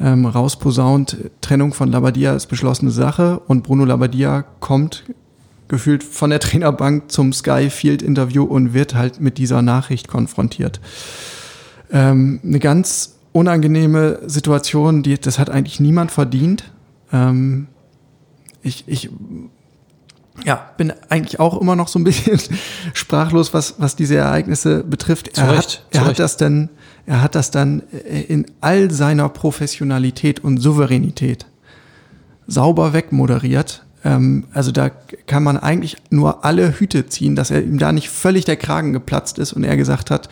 [0.00, 5.04] ähm, rausposaunt, Trennung von Labadia ist beschlossene Sache und Bruno Labadia kommt
[5.68, 10.80] gefühlt von der Trainerbank zum Sky Field Interview und wird halt mit dieser Nachricht konfrontiert.
[11.90, 16.64] Ähm, eine ganz unangenehme Situation, die, das hat eigentlich niemand verdient.
[17.12, 17.68] Ähm,
[18.62, 19.10] ich, ich
[20.44, 22.40] ja, bin eigentlich auch immer noch so ein bisschen
[22.94, 25.34] sprachlos, was, was diese Ereignisse betrifft.
[25.34, 26.20] Zu er Recht, hat, er hat Recht.
[26.20, 26.68] das dann,
[27.06, 31.46] er hat das dann äh, in all seiner Professionalität und Souveränität
[32.46, 33.84] sauber wegmoderiert.
[34.04, 34.90] Ähm, also da
[35.26, 38.92] kann man eigentlich nur alle Hüte ziehen, dass er ihm da nicht völlig der Kragen
[38.92, 40.28] geplatzt ist und er gesagt hat,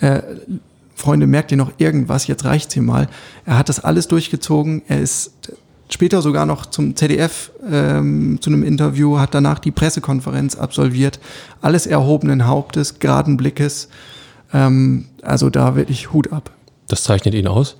[0.00, 0.22] äh,
[0.94, 3.08] Freunde, merkt ihr noch irgendwas, jetzt reicht's hier mal.
[3.44, 5.52] Er hat das alles durchgezogen, er ist
[5.92, 11.20] später sogar noch zum ZDF ähm, zu einem Interview, hat danach die Pressekonferenz absolviert,
[11.60, 13.88] alles erhobenen Hauptes, geraden Blickes.
[14.52, 16.50] Ähm, also da wirklich Hut ab.
[16.88, 17.76] Das zeichnet ihn aus.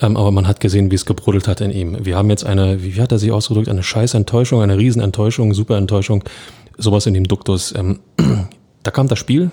[0.00, 2.04] Ähm, aber man hat gesehen, wie es gebrodelt hat in ihm.
[2.04, 5.76] Wir haben jetzt eine, wie hat er sich ausgedrückt, eine scheiß Enttäuschung, eine Riesenenttäuschung, super
[5.76, 6.24] Enttäuschung,
[6.76, 7.74] sowas in dem Duktus.
[7.76, 8.00] Ähm,
[8.82, 9.50] da kam das Spiel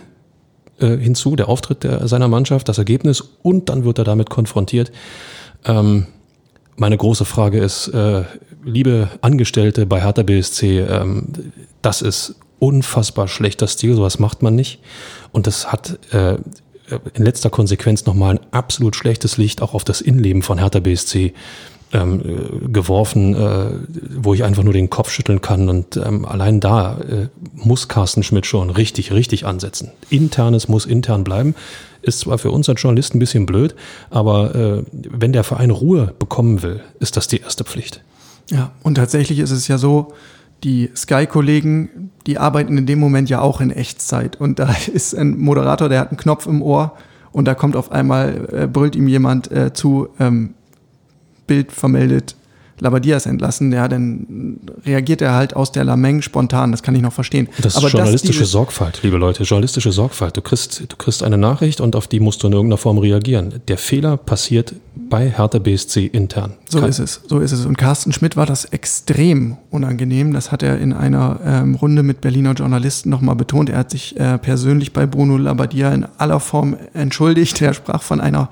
[0.79, 4.91] äh, hinzu, der Auftritt der, seiner Mannschaft, das Ergebnis und dann wird er damit konfrontiert.
[5.65, 6.07] Ähm,
[6.75, 8.23] meine große Frage ist, äh,
[8.63, 11.27] liebe Angestellte bei Hertha BSC, ähm,
[11.81, 14.79] das ist unfassbar schlechter Stil, sowas macht man nicht.
[15.31, 16.37] Und das hat äh,
[17.13, 21.33] in letzter Konsequenz nochmal ein absolut schlechtes Licht auch auf das Innenleben von Hertha BSC
[21.95, 23.69] ähm, äh, geworfen, äh,
[24.17, 25.69] wo ich einfach nur den Kopf schütteln kann.
[25.69, 29.91] Und ähm, allein da äh, muss Carsten Schmidt schon richtig, richtig ansetzen.
[30.09, 31.55] Internes muss intern bleiben.
[32.01, 33.75] Ist zwar für uns als Journalisten ein bisschen blöd,
[34.09, 38.01] aber äh, wenn der Verein Ruhe bekommen will, ist das die erste Pflicht.
[38.51, 40.13] Ja, und tatsächlich ist es ja so,
[40.63, 44.39] die Sky-Kollegen, die arbeiten in dem Moment ja auch in Echtzeit.
[44.39, 46.93] Und da ist ein Moderator, der hat einen Knopf im Ohr
[47.31, 50.53] und da kommt auf einmal, äh, brüllt ihm jemand äh, zu, ähm,
[51.47, 52.35] Bild vermeldet,
[52.77, 57.13] Labadias entlassen, ja, dann reagiert er halt aus der Lameng spontan, das kann ich noch
[57.13, 57.47] verstehen.
[57.61, 60.35] Das ist Aber journalistische dieses- Sorgfalt, liebe Leute, journalistische Sorgfalt.
[60.35, 63.61] Du kriegst, du kriegst eine Nachricht und auf die musst du in irgendeiner Form reagieren.
[63.69, 64.73] Der Fehler passiert
[65.09, 66.55] bei Hertha BSC intern.
[66.67, 67.65] So Kann- ist es, so ist es.
[67.65, 70.33] Und Carsten Schmidt war das extrem unangenehm.
[70.33, 73.69] Das hat er in einer ähm, Runde mit Berliner Journalisten nochmal betont.
[73.69, 77.61] Er hat sich äh, persönlich bei Bruno Labbadia in aller Form entschuldigt.
[77.61, 78.49] Er sprach von einer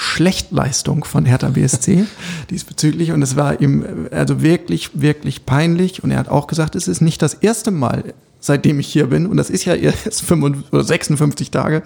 [0.00, 2.06] Schlechtleistung von Hertha BSC
[2.50, 3.12] diesbezüglich.
[3.12, 6.02] Und es war ihm also wirklich, wirklich peinlich.
[6.02, 9.26] Und er hat auch gesagt, es ist nicht das erste Mal, seitdem ich hier bin.
[9.26, 11.82] Und das ist ja erst 55 oder 56 Tage.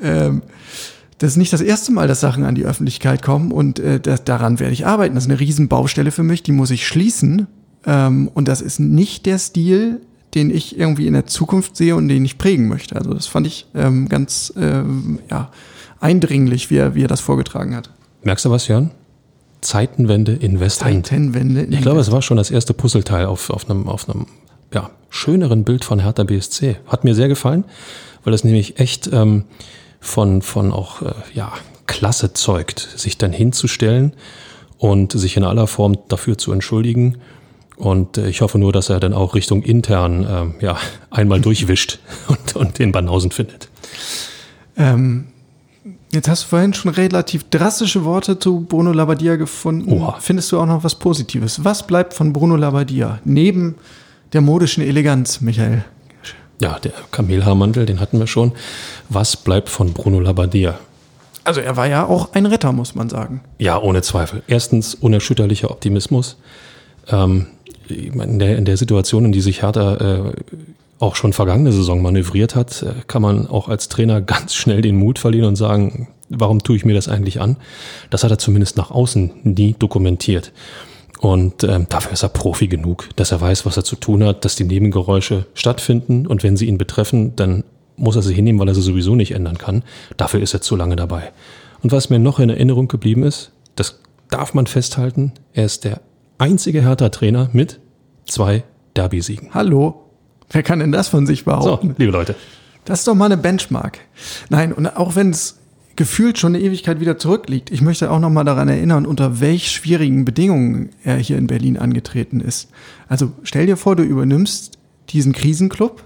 [0.00, 0.40] Ähm,
[1.18, 4.24] das ist nicht das erste Mal, dass Sachen an die Öffentlichkeit kommen und äh, das,
[4.24, 5.14] daran werde ich arbeiten.
[5.14, 7.46] Das ist eine Riesenbaustelle für mich, die muss ich schließen.
[7.84, 10.00] Ähm, und das ist nicht der Stil,
[10.34, 12.96] den ich irgendwie in der Zukunft sehe und den ich prägen möchte.
[12.96, 15.50] Also das fand ich ähm, ganz ähm, ja,
[16.04, 17.90] eindringlich, wie er, wie er das vorgetragen hat.
[18.22, 18.90] Merkst du was, Jörn?
[19.62, 21.06] Zeitenwende in Westend.
[21.06, 21.62] Zeitenwende.
[21.62, 24.26] in Ich glaube, es war schon das erste Puzzleteil auf, auf einem, auf einem
[24.72, 26.76] ja, schöneren Bild von Hertha BSC.
[26.86, 27.64] Hat mir sehr gefallen,
[28.22, 29.44] weil es nämlich echt ähm,
[29.98, 31.52] von, von auch äh, ja,
[31.86, 34.12] Klasse zeugt, sich dann hinzustellen
[34.76, 37.16] und sich in aller Form dafür zu entschuldigen.
[37.76, 40.76] Und äh, ich hoffe nur, dass er dann auch Richtung intern ähm, ja,
[41.10, 43.70] einmal durchwischt und, und den Banausen findet.
[44.76, 45.28] Ähm,
[46.14, 49.92] jetzt hast du vorhin schon relativ drastische Worte zu Bruno Labbadia gefunden.
[49.92, 50.16] Oha.
[50.20, 51.64] Findest du auch noch was Positives?
[51.64, 53.76] Was bleibt von Bruno Labbadia neben
[54.34, 55.84] der modischen Eleganz, Michael.
[56.60, 58.52] Ja, der Kamelhaarmantel, den hatten wir schon.
[59.08, 60.78] Was bleibt von Bruno Labbadia?
[61.44, 63.42] Also er war ja auch ein Retter, muss man sagen.
[63.58, 64.42] Ja, ohne Zweifel.
[64.46, 66.36] Erstens unerschütterlicher Optimismus.
[67.08, 67.46] Ähm,
[67.88, 70.32] in, der, in der Situation, in die sich Hertha äh,
[70.98, 74.96] auch schon vergangene Saison manövriert hat, äh, kann man auch als Trainer ganz schnell den
[74.96, 77.56] Mut verlieren und sagen, warum tue ich mir das eigentlich an?
[78.10, 80.52] Das hat er zumindest nach außen nie dokumentiert.
[81.20, 84.44] Und ähm, dafür ist er Profi genug, dass er weiß, was er zu tun hat,
[84.44, 87.64] dass die Nebengeräusche stattfinden und wenn sie ihn betreffen, dann
[87.96, 89.84] muss er sie hinnehmen, weil er sie sowieso nicht ändern kann.
[90.16, 91.32] Dafür ist er zu lange dabei.
[91.82, 96.00] Und was mir noch in Erinnerung geblieben ist, das darf man festhalten, er ist der
[96.38, 97.78] einzige Hertha-Trainer mit
[98.26, 99.54] zwei Derby-Siegen.
[99.54, 100.03] Hallo,
[100.50, 101.88] wer kann denn das von sich behaupten?
[101.88, 102.34] So, liebe Leute.
[102.84, 103.98] Das ist doch mal eine Benchmark.
[104.50, 105.58] Nein, und auch wenn es
[105.96, 109.70] gefühlt schon eine Ewigkeit wieder zurückliegt, ich möchte auch noch mal daran erinnern, unter welch
[109.70, 112.68] schwierigen Bedingungen er hier in Berlin angetreten ist.
[113.08, 114.78] Also stell dir vor, du übernimmst
[115.10, 116.02] diesen Krisenclub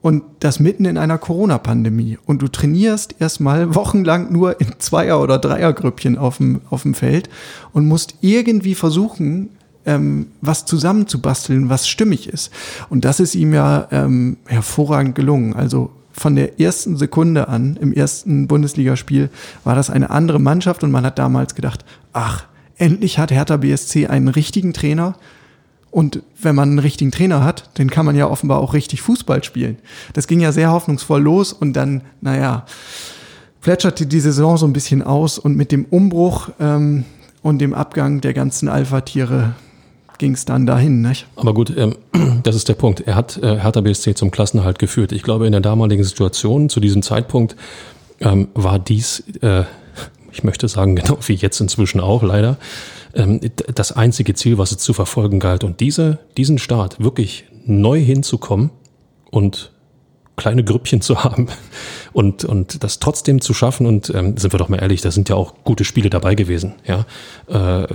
[0.00, 5.38] und das mitten in einer Corona-Pandemie und du trainierst erstmal wochenlang nur in Zweier- oder
[5.38, 7.28] Dreiergrüppchen auf dem, auf dem Feld
[7.72, 9.50] und musst irgendwie versuchen,
[9.86, 12.50] ähm, was zusammenzubasteln, was stimmig ist.
[12.88, 15.54] Und das ist ihm ja ähm, hervorragend gelungen.
[15.54, 19.30] Also von der ersten Sekunde an im ersten Bundesligaspiel
[19.64, 24.06] war das eine andere Mannschaft und man hat damals gedacht, ach, endlich hat Hertha BSC
[24.06, 25.16] einen richtigen Trainer.
[25.90, 29.44] Und wenn man einen richtigen Trainer hat, dann kann man ja offenbar auch richtig Fußball
[29.44, 29.78] spielen.
[30.12, 32.66] Das ging ja sehr hoffnungsvoll los und dann, naja,
[33.60, 37.04] plätscherte die Saison so ein bisschen aus und mit dem Umbruch ähm,
[37.42, 39.54] und dem Abgang der ganzen Alpha-Tiere
[40.18, 41.02] ging es dann dahin.
[41.02, 41.26] Nicht?
[41.36, 41.96] Aber gut, ähm,
[42.42, 43.00] das ist der Punkt.
[43.00, 45.12] Er hat äh, Hertha BSC zum Klassenhalt geführt.
[45.12, 47.56] Ich glaube, in der damaligen Situation, zu diesem Zeitpunkt,
[48.20, 49.64] ähm, war dies, äh,
[50.32, 52.56] ich möchte sagen, genau wie jetzt inzwischen auch leider,
[53.14, 53.40] ähm,
[53.74, 55.64] das einzige Ziel, was es zu verfolgen galt.
[55.64, 58.70] Und diese, diesen Start wirklich neu hinzukommen
[59.30, 59.72] und
[60.36, 61.48] kleine Grüppchen zu haben
[62.12, 63.86] und, und das trotzdem zu schaffen.
[63.86, 66.74] Und ähm, sind wir doch mal ehrlich, da sind ja auch gute Spiele dabei gewesen.
[66.86, 67.06] Ja,
[67.48, 67.86] äh,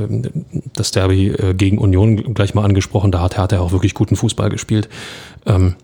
[0.74, 4.50] Das Derby äh, gegen Union gleich mal angesprochen, da hat Hertha auch wirklich guten Fußball
[4.50, 4.90] gespielt.
[5.46, 5.76] Ähm,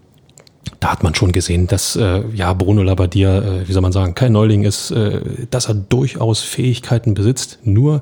[0.80, 4.16] da hat man schon gesehen, dass äh, ja Bruno Labbadia, äh, wie soll man sagen,
[4.16, 7.60] kein Neuling ist, äh, dass er durchaus Fähigkeiten besitzt.
[7.64, 8.02] Nur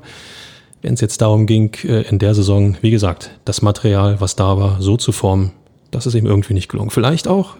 [0.82, 4.58] wenn es jetzt darum ging, äh, in der Saison, wie gesagt, das Material, was da
[4.58, 5.52] war, so zu formen,
[5.90, 6.90] das ist ihm irgendwie nicht gelungen.
[6.90, 7.56] Vielleicht auch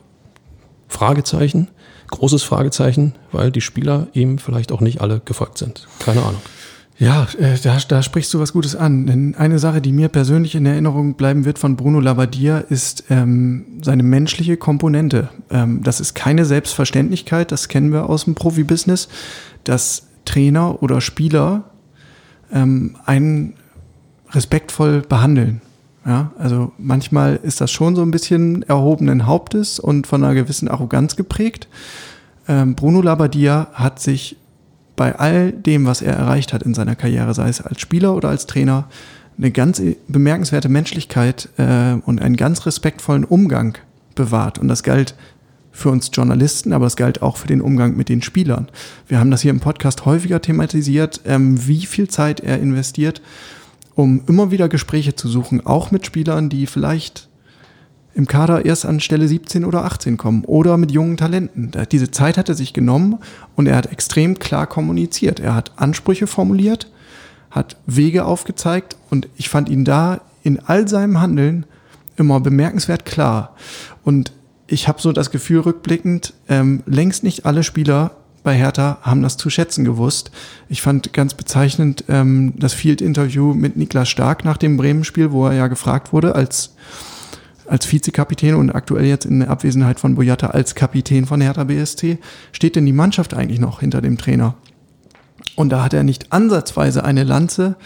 [0.94, 1.68] Fragezeichen,
[2.10, 5.88] großes Fragezeichen, weil die Spieler ihm vielleicht auch nicht alle gefolgt sind.
[5.98, 6.40] Keine Ahnung.
[6.96, 9.34] Ja, äh, da, da sprichst du was Gutes an.
[9.36, 14.04] Eine Sache, die mir persönlich in Erinnerung bleiben wird von Bruno Labbadia, ist ähm, seine
[14.04, 15.28] menschliche Komponente.
[15.50, 19.08] Ähm, das ist keine Selbstverständlichkeit, das kennen wir aus dem Profibusiness,
[19.64, 21.64] dass Trainer oder Spieler
[22.52, 23.54] ähm, einen
[24.30, 25.62] respektvoll behandeln.
[26.06, 30.68] Ja, also manchmal ist das schon so ein bisschen erhobenen Hauptes und von einer gewissen
[30.68, 31.66] Arroganz geprägt.
[32.46, 34.36] Ähm, Bruno Labbadia hat sich
[34.96, 38.28] bei all dem, was er erreicht hat in seiner Karriere, sei es als Spieler oder
[38.28, 38.86] als Trainer,
[39.38, 43.78] eine ganz bemerkenswerte Menschlichkeit äh, und einen ganz respektvollen Umgang
[44.14, 44.58] bewahrt.
[44.58, 45.14] Und das galt
[45.72, 48.68] für uns Journalisten, aber es galt auch für den Umgang mit den Spielern.
[49.08, 53.22] Wir haben das hier im Podcast häufiger thematisiert, ähm, wie viel Zeit er investiert
[53.94, 57.28] um immer wieder Gespräche zu suchen, auch mit Spielern, die vielleicht
[58.14, 61.72] im Kader erst an Stelle 17 oder 18 kommen oder mit jungen Talenten.
[61.90, 63.18] Diese Zeit hat er sich genommen
[63.56, 65.40] und er hat extrem klar kommuniziert.
[65.40, 66.90] Er hat Ansprüche formuliert,
[67.50, 71.66] hat Wege aufgezeigt und ich fand ihn da in all seinem Handeln
[72.16, 73.56] immer bemerkenswert klar.
[74.04, 74.32] Und
[74.66, 78.12] ich habe so das Gefühl rückblickend, ähm, längst nicht alle Spieler
[78.44, 80.30] bei Hertha haben das zu schätzen gewusst.
[80.68, 85.54] Ich fand ganz bezeichnend ähm, das Field-Interview mit Niklas Stark nach dem Bremen-Spiel, wo er
[85.54, 86.76] ja gefragt wurde als,
[87.66, 92.18] als Vizekapitän und aktuell jetzt in der Abwesenheit von Boyata als Kapitän von Hertha BSC.
[92.52, 94.54] Steht denn die Mannschaft eigentlich noch hinter dem Trainer?
[95.56, 97.76] Und da hat er nicht ansatzweise eine Lanze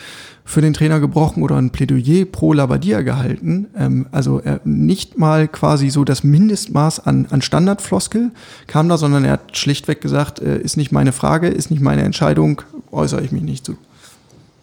[0.49, 3.67] für den Trainer gebrochen oder ein Plädoyer pro Labadia gehalten.
[3.77, 8.31] Ähm, also er nicht mal quasi so das Mindestmaß an, an Standardfloskel
[8.67, 12.03] kam da, sondern er hat schlichtweg gesagt, äh, ist nicht meine Frage, ist nicht meine
[12.03, 13.77] Entscheidung, äußere ich mich nicht zu.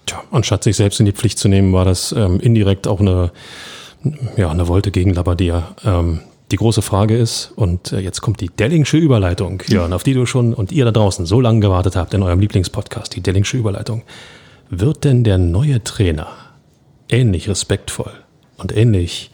[0.07, 3.31] Tja, anstatt sich selbst in die Pflicht zu nehmen, war das ähm, indirekt auch eine,
[4.37, 5.75] ja, eine Wolte gegen Labadia.
[5.83, 10.13] Ähm, die große Frage ist, und äh, jetzt kommt die Dellingsche Überleitung, Jörn, auf die
[10.13, 13.57] du schon und ihr da draußen so lange gewartet habt in eurem Lieblingspodcast, die Dellingsche
[13.57, 14.03] Überleitung.
[14.69, 16.27] Wird denn der neue Trainer
[17.09, 18.11] ähnlich respektvoll
[18.57, 19.31] und ähnlich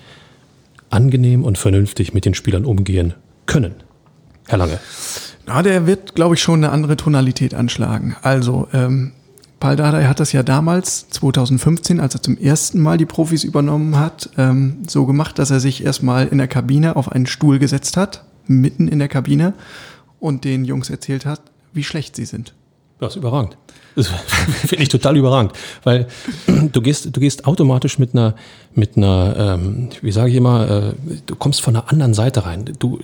[0.89, 3.13] angenehm und vernünftig mit den Spielern umgehen
[3.45, 3.76] können?
[4.47, 4.80] Herr Lange.
[5.45, 8.15] Na, der wird, glaube ich, schon eine andere Tonalität anschlagen.
[8.21, 9.13] Also, ähm,
[9.62, 14.00] Paul Dardai hat das ja damals, 2015, als er zum ersten Mal die Profis übernommen
[14.00, 17.95] hat, ähm, so gemacht, dass er sich erstmal in der Kabine auf einen Stuhl gesetzt
[17.95, 19.54] hat, mitten in der Kabine,
[20.19, 21.41] und den Jungs erzählt hat,
[21.74, 22.56] wie schlecht sie sind.
[23.00, 23.56] Das ist überragend.
[23.95, 24.08] Das
[24.65, 26.08] finde ich total überragend, weil
[26.47, 28.36] du gehst, du gehst automatisch mit einer,
[28.74, 30.93] mit einer, ähm, wie sage ich immer, äh,
[31.28, 32.65] du kommst von einer anderen Seite rein.
[32.80, 33.00] Du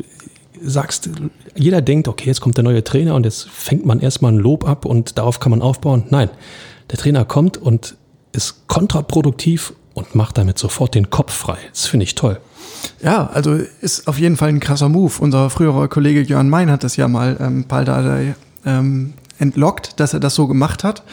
[0.64, 1.10] sagst,
[1.56, 4.68] jeder denkt, okay, jetzt kommt der neue Trainer und jetzt fängt man erstmal ein Lob
[4.68, 6.04] ab und darauf kann man aufbauen.
[6.10, 6.30] Nein,
[6.92, 7.96] der Trainer kommt und
[8.32, 11.58] ist kontraproduktiv und macht damit sofort den Kopf frei.
[11.72, 12.40] Das finde ich toll.
[13.02, 15.14] Ja, also ist auf jeden Fall ein krasser Move.
[15.20, 20.14] Unser früherer Kollege Jörn Mein hat das ja mal ähm, Paul Dardai ähm, entlockt, dass
[20.14, 21.04] er das so gemacht hat.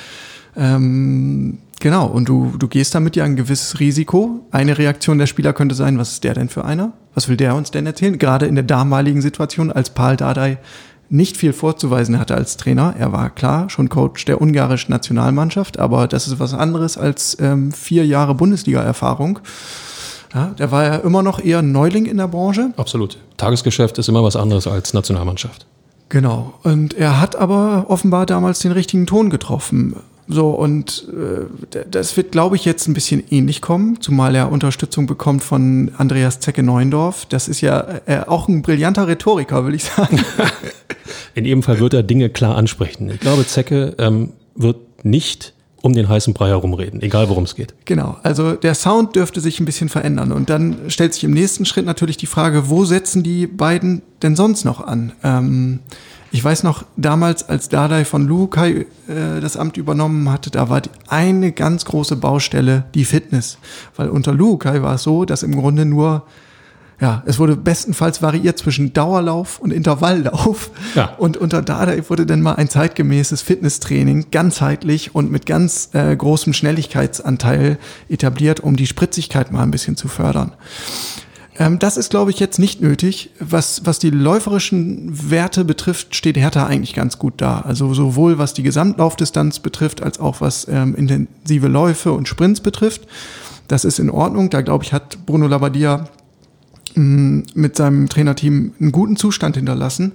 [0.57, 4.47] Ähm, genau, und du, du gehst damit ja ein gewisses Risiko.
[4.51, 6.93] Eine Reaktion der Spieler könnte sein, was ist der denn für einer?
[7.15, 8.19] Was will der uns denn erzählen?
[8.19, 10.59] Gerade in der damaligen Situation, als Paul Dardai
[11.11, 12.95] nicht viel vorzuweisen hatte als Trainer.
[12.99, 17.73] Er war klar schon Coach der ungarischen Nationalmannschaft, aber das ist was anderes als ähm,
[17.73, 19.39] vier Jahre Bundesliga-Erfahrung.
[20.35, 22.73] Ja, der war ja immer noch eher Neuling in der Branche.
[22.77, 23.19] Absolut.
[23.37, 25.67] Tagesgeschäft ist immer was anderes als Nationalmannschaft.
[26.09, 26.55] Genau.
[26.65, 29.97] Und er hat aber offenbar damals den richtigen Ton getroffen.
[30.27, 35.07] So, und äh, das wird, glaube ich, jetzt ein bisschen ähnlich kommen, zumal er Unterstützung
[35.07, 37.27] bekommt von Andreas Zecke Neuendorf.
[37.27, 40.21] Das ist ja äh, auch ein brillanter Rhetoriker, will ich sagen.
[41.35, 43.11] In jedem Fall wird er Dinge klar ansprechen.
[43.11, 47.75] Ich glaube, Zecke ähm, wird nicht um den heißen Brei herumreden, egal worum es geht.
[47.85, 50.33] Genau, also der Sound dürfte sich ein bisschen verändern.
[50.33, 54.35] Und dann stellt sich im nächsten Schritt natürlich die Frage, wo setzen die beiden denn
[54.35, 55.13] sonst noch an?
[55.23, 55.81] Ähm,
[56.35, 60.81] ich weiß noch, damals, als Dardai von Lukai äh, das Amt übernommen hatte, da war
[60.81, 63.57] die eine ganz große Baustelle die Fitness.
[63.95, 66.25] Weil unter Lukai war es so, dass im Grunde nur
[67.01, 70.73] ja, es wurde bestenfalls variiert zwischen Dauerlauf und Intervalllauf.
[70.97, 71.15] Ja.
[71.19, 76.53] Und unter Dada wurde dann mal ein zeitgemäßes Fitnesstraining ganzheitlich und mit ganz äh, großem
[76.53, 80.53] Schnelligkeitsanteil etabliert, um die Spritzigkeit mal ein bisschen zu fördern.
[81.59, 83.31] Ähm, das ist, glaube ich, jetzt nicht nötig.
[83.39, 87.61] Was, was die läuferischen Werte betrifft, steht Hertha eigentlich ganz gut da.
[87.61, 93.07] Also sowohl was die Gesamtlaufdistanz betrifft, als auch was ähm, intensive Läufe und Sprints betrifft.
[93.69, 94.51] Das ist in Ordnung.
[94.51, 96.09] Da, glaube ich, hat Bruno Labbadia
[96.97, 100.13] mit seinem Trainerteam einen guten Zustand hinterlassen.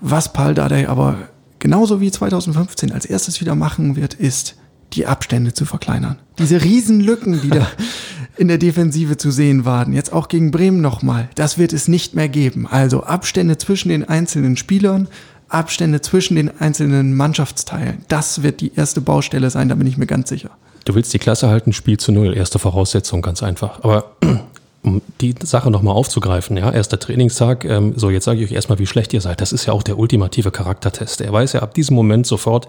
[0.00, 1.16] Was Paul Dardai aber
[1.58, 4.56] genauso wie 2015 als erstes wieder machen wird, ist,
[4.94, 6.18] die Abstände zu verkleinern.
[6.38, 7.66] Diese Riesenlücken, die da
[8.36, 12.14] in der Defensive zu sehen waren, jetzt auch gegen Bremen nochmal, das wird es nicht
[12.14, 12.66] mehr geben.
[12.66, 15.08] Also Abstände zwischen den einzelnen Spielern,
[15.48, 20.06] Abstände zwischen den einzelnen Mannschaftsteilen, das wird die erste Baustelle sein, da bin ich mir
[20.06, 20.50] ganz sicher.
[20.84, 23.84] Du willst die Klasse halten, Spiel zu Null, erste Voraussetzung, ganz einfach.
[23.84, 24.12] Aber
[24.82, 28.78] um die Sache nochmal aufzugreifen, ja, erster Trainingstag, ähm, so jetzt sage ich euch erstmal,
[28.78, 29.40] wie schlecht ihr seid.
[29.40, 31.20] Das ist ja auch der ultimative Charaktertest.
[31.20, 32.66] Er weiß ja ab diesem Moment sofort,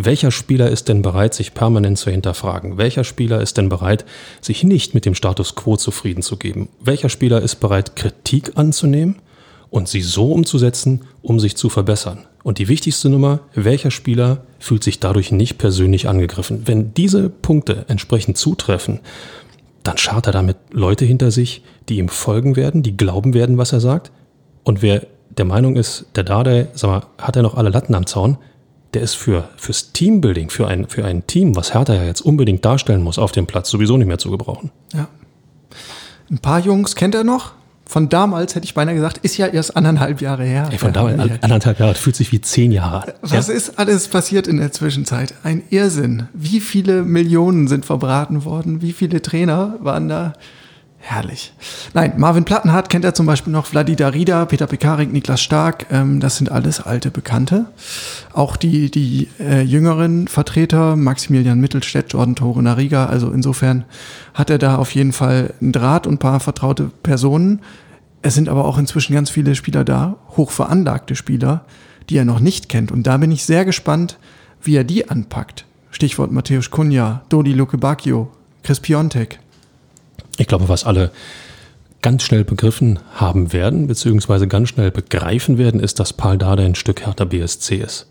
[0.00, 2.78] welcher Spieler ist denn bereit, sich permanent zu hinterfragen?
[2.78, 4.04] Welcher Spieler ist denn bereit,
[4.40, 6.68] sich nicht mit dem Status quo zufrieden zu geben?
[6.80, 9.16] Welcher Spieler ist bereit, Kritik anzunehmen
[9.70, 12.26] und sie so umzusetzen, um sich zu verbessern?
[12.44, 16.62] Und die wichtigste Nummer, welcher Spieler fühlt sich dadurch nicht persönlich angegriffen?
[16.66, 19.00] Wenn diese Punkte entsprechend zutreffen,
[19.82, 23.72] dann schart er damit Leute hinter sich, die ihm folgen werden, die glauben werden, was
[23.72, 24.12] er sagt.
[24.62, 28.06] Und wer der Meinung ist, der Dade, sag mal, hat er noch alle Latten am
[28.06, 28.38] Zaun,
[28.94, 32.64] der ist für, fürs Teambuilding, für ein, für ein Team, was Hertha ja jetzt unbedingt
[32.64, 34.70] darstellen muss auf dem Platz, sowieso nicht mehr zu gebrauchen.
[34.94, 35.08] Ja.
[36.30, 37.52] Ein paar Jungs kennt er noch,
[37.88, 40.68] von damals hätte ich beinahe gesagt, ist ja erst anderthalb Jahre her.
[40.70, 43.12] Ey, von damals, anderthalb Jahre, fühlt sich wie zehn Jahre an.
[43.22, 43.54] Was ja?
[43.54, 45.32] ist alles passiert in der Zwischenzeit?
[45.42, 46.28] Ein Irrsinn.
[46.34, 48.82] Wie viele Millionen sind verbraten worden?
[48.82, 50.34] Wie viele Trainer waren da?
[51.10, 51.54] Herrlich.
[51.94, 56.20] Nein, Marvin Plattenhardt kennt er zum Beispiel noch, Vladida Rida, Peter Pekarik, Niklas Stark, ähm,
[56.20, 57.64] das sind alles alte Bekannte.
[58.34, 63.86] Auch die, die äh, jüngeren Vertreter, Maximilian Mittelstädt, Jordan Tore Nariga, also insofern
[64.34, 67.62] hat er da auf jeden Fall einen Draht und ein paar vertraute Personen.
[68.20, 71.64] Es sind aber auch inzwischen ganz viele Spieler da, hochveranlagte Spieler,
[72.10, 72.92] die er noch nicht kennt.
[72.92, 74.18] Und da bin ich sehr gespannt,
[74.60, 75.64] wie er die anpackt.
[75.90, 78.30] Stichwort Matthäus Kunja, Dodi Luke Bacchio,
[78.62, 79.40] Chris Piontek.
[80.38, 81.10] Ich glaube, was alle
[82.00, 86.76] ganz schnell begriffen haben werden, beziehungsweise ganz schnell begreifen werden, ist, dass Paul Dada ein
[86.76, 88.08] Stück härter BSC ist.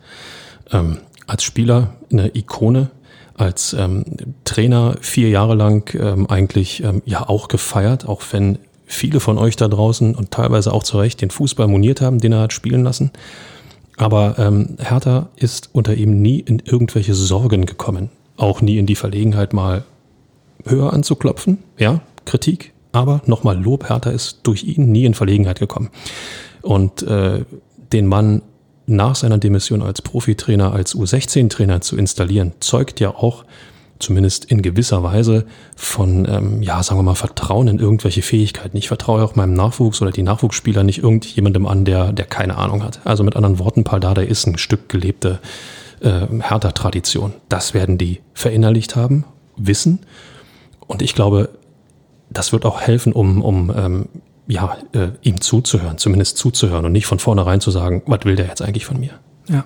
[0.71, 2.91] Ähm, als Spieler eine Ikone,
[3.35, 4.03] als ähm,
[4.43, 9.55] Trainer vier Jahre lang ähm, eigentlich ähm, ja auch gefeiert, auch wenn viele von euch
[9.55, 12.83] da draußen und teilweise auch zu Recht den Fußball moniert haben, den er hat spielen
[12.83, 13.11] lassen.
[13.97, 18.95] Aber ähm, Hertha ist unter ihm nie in irgendwelche Sorgen gekommen, auch nie in die
[18.95, 19.83] Verlegenheit mal
[20.65, 25.89] höher anzuklopfen, ja, Kritik, aber nochmal Lob, Hertha ist durch ihn nie in Verlegenheit gekommen.
[26.61, 27.45] Und äh,
[27.91, 28.41] den Mann
[28.85, 33.43] nach seiner Demission als Profitrainer, als U16-Trainer zu installieren, zeugt ja auch
[33.99, 38.77] zumindest in gewisser Weise von, ähm, ja, sagen wir mal, Vertrauen in irgendwelche Fähigkeiten.
[38.77, 42.83] Ich vertraue auch meinem Nachwuchs oder die Nachwuchsspieler nicht irgendjemandem an, der, der keine Ahnung
[42.83, 43.01] hat.
[43.05, 45.39] Also mit anderen Worten, Paul Dardai ist ein Stück gelebte
[46.01, 47.33] äh, Hertha-Tradition.
[47.49, 49.25] Das werden die verinnerlicht haben,
[49.57, 49.99] wissen.
[50.85, 51.49] Und ich glaube,
[52.29, 54.09] das wird auch helfen, um, um ähm,
[54.47, 58.47] ja, äh, ihm zuzuhören, zumindest zuzuhören und nicht von vornherein zu sagen, was will der
[58.47, 59.11] jetzt eigentlich von mir?
[59.47, 59.65] Ja.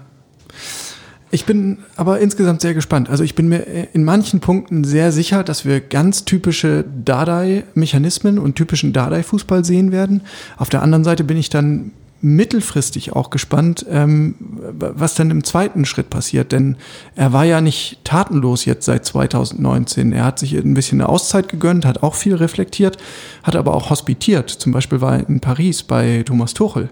[1.34, 3.09] Ich bin aber insgesamt sehr gespannt.
[3.09, 3.59] Also ich bin mir
[3.93, 10.22] in manchen Punkten sehr sicher, dass wir ganz typische Dardai-Mechanismen und typischen Dardai-Fußball sehen werden.
[10.57, 15.86] Auf der anderen Seite bin ich dann mittelfristig auch gespannt, ähm, was dann im zweiten
[15.86, 16.51] Schritt passiert.
[16.51, 16.78] Denn
[17.15, 20.13] er war ja nicht tatenlos jetzt seit 2019.
[20.13, 22.97] Er hat sich ein bisschen eine Auszeit gegönnt, hat auch viel reflektiert,
[23.43, 24.49] hat aber auch hospitiert.
[24.49, 26.89] Zum Beispiel war er in Paris bei Thomas Tuchel.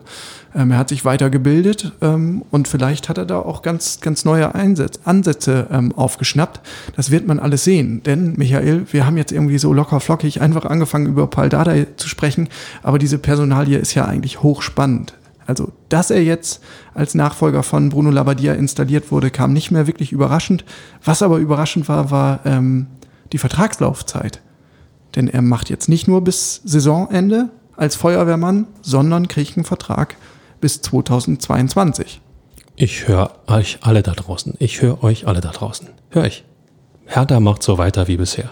[0.56, 4.56] Ähm, er hat sich weitergebildet ähm, und vielleicht hat er da auch ganz, ganz neue
[4.56, 6.60] Einsätze, Ansätze ähm, aufgeschnappt.
[6.96, 8.02] Das wird man alles sehen.
[8.04, 12.10] Denn, Michael, wir haben jetzt irgendwie so locker flockig einfach angefangen, über Paul Dardai zu
[12.10, 12.50] sprechen,
[12.82, 15.14] aber diese Personalie ist ja eigentlich hochspannend.
[15.50, 16.62] Also, dass er jetzt
[16.94, 20.64] als Nachfolger von Bruno Labbadia installiert wurde, kam nicht mehr wirklich überraschend.
[21.04, 22.86] Was aber überraschend war, war ähm,
[23.34, 24.42] die Vertragslaufzeit.
[25.16, 30.18] Denn er macht jetzt nicht nur bis Saisonende als Feuerwehrmann, sondern kriegt einen Vertrag
[30.62, 32.22] bis 2022.
[32.76, 34.54] Ich höre euch alle da draußen.
[34.60, 35.88] Ich höre euch alle da draußen.
[36.12, 36.44] Hör ich.
[37.08, 38.52] Hertha macht so weiter wie bisher.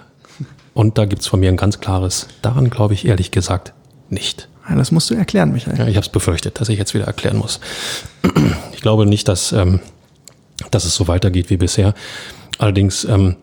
[0.74, 3.74] Und da gibt's von mir ein ganz klares, daran glaube ich ehrlich gesagt
[4.10, 4.50] nicht.
[4.76, 5.78] Das musst du erklären, Michael.
[5.78, 7.59] Ja, ich habe es befürchtet, dass ich jetzt wieder erklären muss.
[8.74, 9.80] Ich glaube nicht, dass, ähm,
[10.70, 11.95] dass es so weitergeht wie bisher.
[12.59, 13.36] Allerdings, ähm,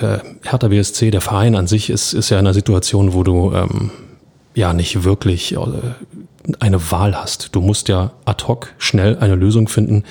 [0.00, 3.52] äh, Hertha BSC, der Verein an sich, ist, ist ja in einer Situation, wo du
[3.52, 3.90] ähm,
[4.54, 5.58] ja nicht wirklich äh,
[6.60, 7.54] eine Wahl hast.
[7.54, 10.04] Du musst ja ad hoc schnell eine Lösung finden,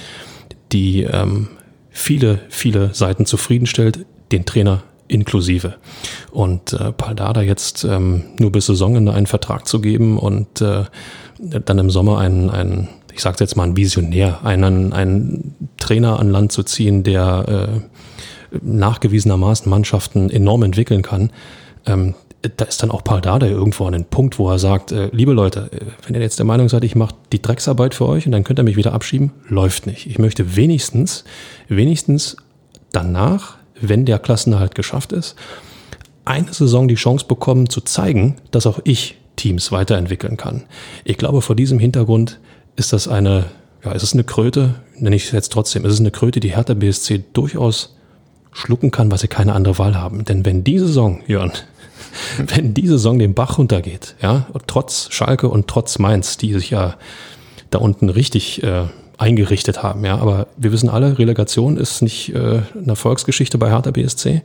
[0.72, 1.50] die ähm,
[1.90, 5.76] viele, viele Seiten zufriedenstellt, den Trainer inklusive.
[6.32, 10.84] Und äh, Paldada jetzt ähm, nur bis Saisonende einen Vertrag zu geben und äh,
[11.40, 16.32] dann im Sommer einen, einen ich sage jetzt mal, einen Visionär, einen, einen Trainer an
[16.32, 17.80] Land zu ziehen, der
[18.54, 21.32] äh, nachgewiesenermaßen Mannschaften enorm entwickeln kann,
[21.86, 22.16] ähm,
[22.58, 25.32] da ist dann auch Paul Dardai irgendwo an den Punkt, wo er sagt, äh, liebe
[25.32, 28.34] Leute, äh, wenn ihr jetzt der Meinung seid, ich mache die Drecksarbeit für euch und
[28.34, 30.08] dann könnt ihr mich wieder abschieben, läuft nicht.
[30.08, 31.24] Ich möchte wenigstens,
[31.70, 32.36] wenigstens
[32.92, 35.36] danach wenn der Klassenerhalt geschafft ist,
[36.26, 40.64] eine Saison die Chance bekommen zu zeigen, dass auch ich Teams weiterentwickeln kann.
[41.04, 42.40] Ich glaube, vor diesem Hintergrund
[42.76, 43.46] ist das eine,
[43.84, 46.56] ja, ist es eine Kröte, nenne ich es jetzt trotzdem, ist es eine Kröte, die
[46.56, 47.96] Hertha BSC durchaus
[48.52, 50.26] schlucken kann, weil sie keine andere Wahl haben.
[50.26, 51.52] Denn wenn die Saison, Jörn,
[52.38, 56.96] wenn die Saison den Bach runtergeht, ja, trotz Schalke und trotz Mainz, die sich ja
[57.72, 58.86] da unten richtig äh,
[59.24, 60.04] eingerichtet haben.
[60.04, 64.42] Ja, aber wir wissen alle, Relegation ist nicht äh, eine Erfolgsgeschichte bei Hertha BSC.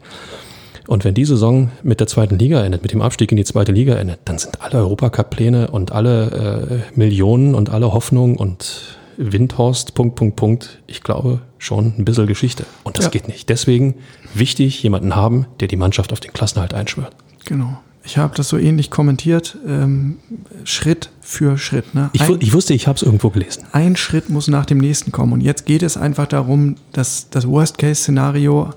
[0.87, 3.73] Und wenn die Saison mit der zweiten Liga endet, mit dem Abstieg in die zweite
[3.73, 9.95] Liga endet, dann sind alle Europacup-Pläne und alle äh, Millionen und alle Hoffnungen und Windhorst,
[9.95, 12.65] Punkt, Punkt, Punkt, ich glaube schon ein bisschen Geschichte.
[12.85, 13.11] Und das ja.
[13.11, 13.49] geht nicht.
[13.49, 13.97] Deswegen
[14.33, 17.15] wichtig, jemanden haben, der die Mannschaft auf den Klassenhalt einschwört.
[17.45, 17.79] Genau.
[18.09, 20.17] Ich habe das so ähnlich kommentiert, ähm,
[20.65, 21.95] Schritt für Schritt.
[21.95, 22.09] Ne?
[22.15, 23.65] Ich, ich, wusste, ich habe es irgendwo gelesen.
[23.73, 25.35] Ein Schritt muss nach dem nächsten kommen.
[25.35, 28.71] Und jetzt geht es einfach darum, das, das Worst-Case-Szenario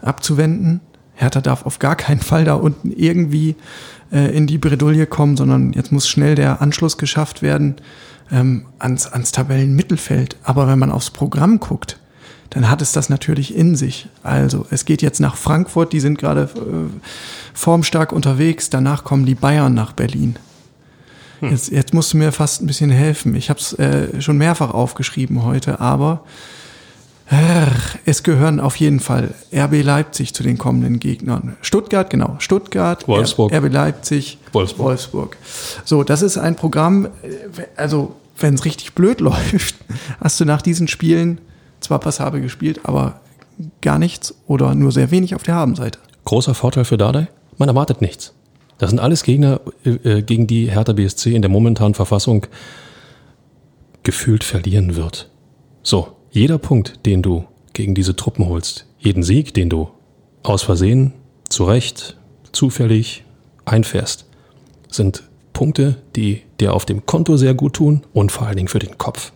[0.00, 0.80] abzuwenden.
[1.12, 3.56] Hertha darf auf gar keinen Fall da unten irgendwie
[4.10, 7.76] äh, in die Bredouille kommen, sondern jetzt muss schnell der Anschluss geschafft werden
[8.32, 10.36] ähm, ans, ans Tabellenmittelfeld.
[10.44, 11.98] Aber wenn man aufs Programm guckt,
[12.50, 14.08] dann hat es das natürlich in sich.
[14.22, 17.00] Also es geht jetzt nach Frankfurt, die sind gerade äh,
[17.54, 20.36] formstark unterwegs, danach kommen die Bayern nach Berlin.
[21.40, 21.50] Hm.
[21.50, 23.34] Jetzt, jetzt musst du mir fast ein bisschen helfen.
[23.34, 26.24] Ich habe es äh, schon mehrfach aufgeschrieben heute, aber
[28.06, 31.58] es gehören auf jeden Fall RB Leipzig zu den kommenden Gegnern.
[31.60, 32.36] Stuttgart, genau.
[32.38, 33.52] Stuttgart, Wolfsburg.
[33.52, 34.86] RB Leipzig, Wolfsburg.
[34.86, 35.36] Wolfsburg.
[35.84, 39.74] So, das ist ein Programm, äh, also wenn es richtig blöd läuft,
[40.22, 41.38] hast du nach diesen Spielen
[41.80, 43.20] zwar passabel gespielt, aber
[43.80, 45.98] gar nichts oder nur sehr wenig auf der Habenseite.
[46.24, 48.34] Großer Vorteil für Dardai, man erwartet nichts.
[48.78, 52.46] Das sind alles Gegner, äh, gegen die Hertha BSC in der momentanen Verfassung
[54.04, 55.28] gefühlt verlieren wird.
[55.82, 59.88] So, jeder Punkt, den du gegen diese Truppen holst, jeden Sieg, den du
[60.42, 61.12] aus Versehen,
[61.48, 62.16] zu Recht,
[62.52, 63.24] zufällig
[63.64, 64.26] einfährst,
[64.88, 68.78] sind Punkte, die dir auf dem Konto sehr gut tun und vor allen Dingen für
[68.78, 69.32] den Kopf.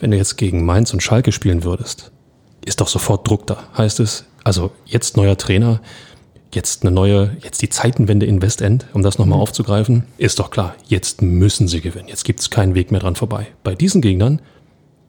[0.00, 2.12] Wenn du jetzt gegen Mainz und Schalke spielen würdest,
[2.64, 3.64] ist doch sofort Druck da.
[3.76, 5.80] Heißt es, also jetzt neuer Trainer,
[6.52, 9.42] jetzt eine neue, jetzt die Zeitenwende in Westend, um das nochmal mhm.
[9.42, 12.08] aufzugreifen, ist doch klar, jetzt müssen sie gewinnen.
[12.08, 13.48] Jetzt gibt es keinen Weg mehr dran vorbei.
[13.62, 14.40] Bei diesen Gegnern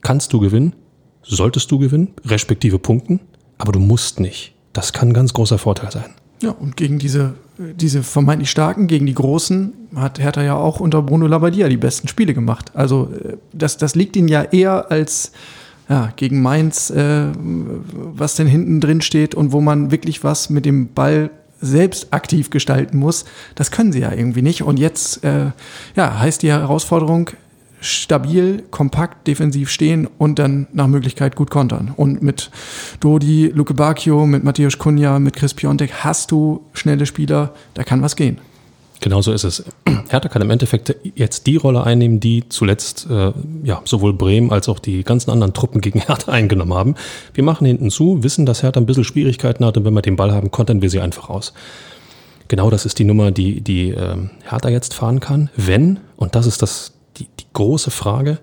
[0.01, 0.75] kannst du gewinnen,
[1.23, 3.19] solltest du gewinnen, respektive punkten,
[3.57, 4.53] aber du musst nicht.
[4.73, 6.13] Das kann ein ganz großer Vorteil sein.
[6.41, 11.01] Ja, und gegen diese, diese vermeintlich starken, gegen die großen, hat Hertha ja auch unter
[11.01, 12.71] Bruno Labbadia die besten Spiele gemacht.
[12.73, 15.31] Also äh, das, das liegt ihnen ja eher als
[15.89, 20.65] ja, gegen Mainz, äh, was denn hinten drin steht und wo man wirklich was mit
[20.65, 21.29] dem Ball
[21.61, 23.25] selbst aktiv gestalten muss.
[23.55, 24.63] Das können sie ja irgendwie nicht.
[24.63, 25.51] Und jetzt äh,
[25.95, 27.31] ja, heißt die Herausforderung,
[27.85, 31.93] stabil, kompakt, defensiv stehen und dann nach Möglichkeit gut kontern.
[31.95, 32.51] Und mit
[32.99, 38.01] Dodi, Luke Bacchio, mit Matthäus Kunja, mit Chris Piontek hast du schnelle Spieler, da kann
[38.01, 38.39] was gehen.
[39.01, 39.63] Genau so ist es.
[40.09, 43.33] Hertha kann im Endeffekt jetzt die Rolle einnehmen, die zuletzt äh,
[43.63, 46.95] ja, sowohl Bremen als auch die ganzen anderen Truppen gegen Hertha eingenommen haben.
[47.33, 50.15] Wir machen hinten zu, wissen, dass Hertha ein bisschen Schwierigkeiten hat und wenn wir den
[50.15, 51.53] Ball haben, kontern wir sie einfach aus.
[52.47, 56.45] Genau das ist die Nummer, die, die ähm, Hertha jetzt fahren kann, wenn, und das
[56.45, 58.39] ist das, die, die große Frage,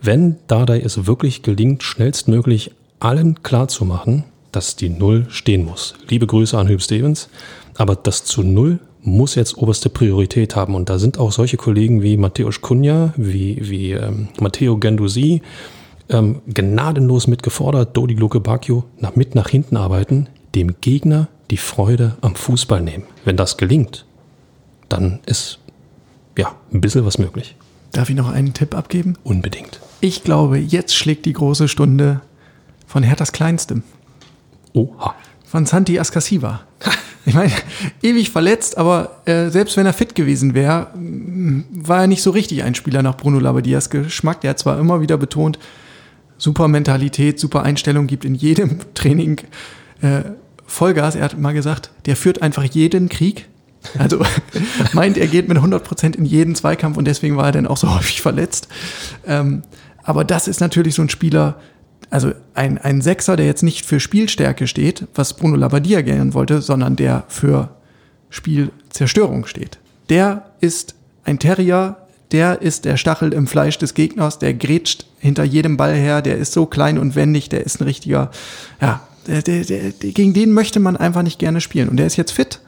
[0.00, 5.94] wenn Dardai es wirklich gelingt, schnellstmöglich allen klarzumachen, dass die Null stehen muss.
[6.08, 7.28] Liebe Grüße an Hüb Stevens,
[7.76, 10.74] aber das zu Null muss jetzt oberste Priorität haben.
[10.74, 15.42] Und da sind auch solche Kollegen wie Matthäus Kunja, wie, wie ähm, Matteo Gendusi
[16.08, 22.16] ähm, gnadenlos mitgefordert, Dodi Luke Bacchio, nach, mit nach hinten arbeiten, dem Gegner die Freude
[22.20, 23.04] am Fußball nehmen.
[23.24, 24.06] Wenn das gelingt,
[24.88, 25.58] dann ist
[26.36, 27.56] ja ein bisschen was möglich.
[27.96, 29.14] Darf ich noch einen Tipp abgeben?
[29.24, 29.80] Unbedingt.
[30.02, 32.20] Ich glaube, jetzt schlägt die große Stunde
[32.86, 33.84] von Herthas Kleinstem.
[34.74, 35.14] Oha.
[35.46, 36.60] Von Santi Ascasiva.
[37.24, 37.52] Ich meine,
[38.02, 40.88] ewig verletzt, aber äh, selbst wenn er fit gewesen wäre,
[41.72, 44.42] war er nicht so richtig ein Spieler nach Bruno Labadias Geschmack.
[44.42, 45.58] Der hat zwar immer wieder betont,
[46.36, 49.40] super Mentalität, super Einstellung, gibt in jedem Training
[50.02, 50.20] äh,
[50.66, 51.14] Vollgas.
[51.14, 53.48] Er hat mal gesagt, der führt einfach jeden Krieg.
[53.98, 54.22] Also
[54.92, 57.76] meint, er geht mit 100 Prozent in jeden Zweikampf und deswegen war er dann auch
[57.76, 58.68] so häufig verletzt.
[59.26, 59.62] Ähm,
[60.02, 61.60] aber das ist natürlich so ein Spieler,
[62.10, 66.62] also ein, ein Sechser, der jetzt nicht für Spielstärke steht, was Bruno Labbadia gerne wollte,
[66.62, 67.70] sondern der für
[68.30, 69.78] Spielzerstörung steht.
[70.08, 71.96] Der ist ein Terrier,
[72.32, 76.36] der ist der Stachel im Fleisch des Gegners, der grätscht hinter jedem Ball her, der
[76.36, 78.30] ist so klein und wendig, der ist ein richtiger,
[78.80, 81.88] ja, der, der, der, gegen den möchte man einfach nicht gerne spielen.
[81.88, 82.60] Und der ist jetzt fit.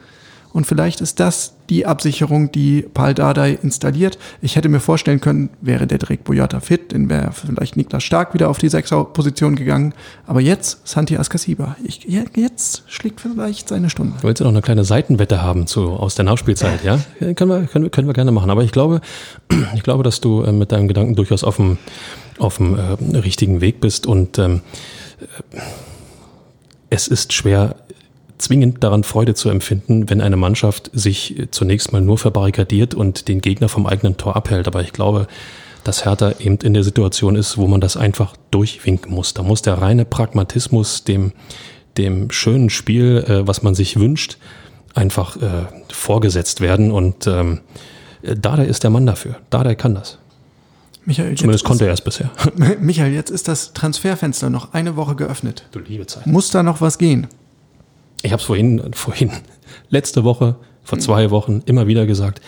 [0.59, 4.19] Und vielleicht ist das die Absicherung, die Paul Dardai installiert.
[4.43, 8.35] Ich hätte mir vorstellen können, wäre der Drake Boyata fit, dann wäre vielleicht Niklas Stark
[8.35, 9.95] wieder auf die Sechser-Position gegangen.
[10.27, 11.77] Aber jetzt Santi Askasiba.
[11.85, 14.15] Ich, jetzt schlägt vielleicht seine Stunde.
[14.21, 16.99] Du willst ja noch eine kleine Seitenwette haben zu, aus der Nachspielzeit, ja?
[17.21, 17.35] ja?
[17.35, 18.51] Können, wir, können, wir, können wir gerne machen.
[18.51, 19.01] Aber ich glaube,
[19.77, 21.79] ich glaube, dass du äh, mit deinem Gedanken durchaus auf dem,
[22.41, 24.63] auf dem äh, richtigen Weg bist und ähm,
[26.91, 27.77] es ist schwer,
[28.39, 33.41] zwingend daran Freude zu empfinden, wenn eine Mannschaft sich zunächst mal nur verbarrikadiert und den
[33.41, 34.67] Gegner vom eigenen Tor abhält.
[34.67, 35.27] Aber ich glaube,
[35.85, 39.35] dass Hertha eben in der Situation ist, wo man das einfach durchwinken muss.
[39.35, 41.33] Da muss der reine Pragmatismus dem,
[41.97, 44.39] dem schönen Spiel, äh, was man sich wünscht,
[44.95, 46.91] einfach äh, vorgesetzt werden.
[46.91, 47.61] Und ähm,
[48.23, 49.37] Dada ist der Mann dafür.
[49.51, 50.19] Dada kann das.
[51.05, 52.31] Michael, Zumindest konnte er es bisher.
[52.81, 55.65] Michael, jetzt ist das Transferfenster noch eine Woche geöffnet.
[55.73, 56.27] Du liebe Zeit.
[56.27, 57.29] Muss da noch was gehen?
[58.23, 59.31] Ich habe es vorhin, vorhin,
[59.91, 62.41] letzte Woche, vor zwei Wochen immer wieder gesagt,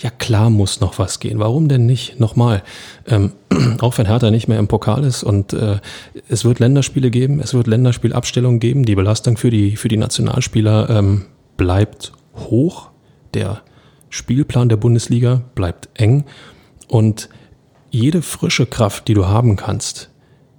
[0.00, 1.38] ja klar muss noch was gehen.
[1.38, 2.20] Warum denn nicht?
[2.20, 2.62] Nochmal,
[3.06, 3.32] ähm,
[3.80, 5.78] auch wenn Hertha nicht mehr im Pokal ist und äh,
[6.28, 10.90] es wird Länderspiele geben, es wird Länderspielabstellungen geben, die Belastung für die, für die Nationalspieler
[10.90, 11.24] ähm,
[11.56, 12.90] bleibt hoch,
[13.34, 13.62] der
[14.10, 16.24] Spielplan der Bundesliga bleibt eng
[16.86, 17.28] und
[17.90, 20.10] jede frische Kraft, die du haben kannst,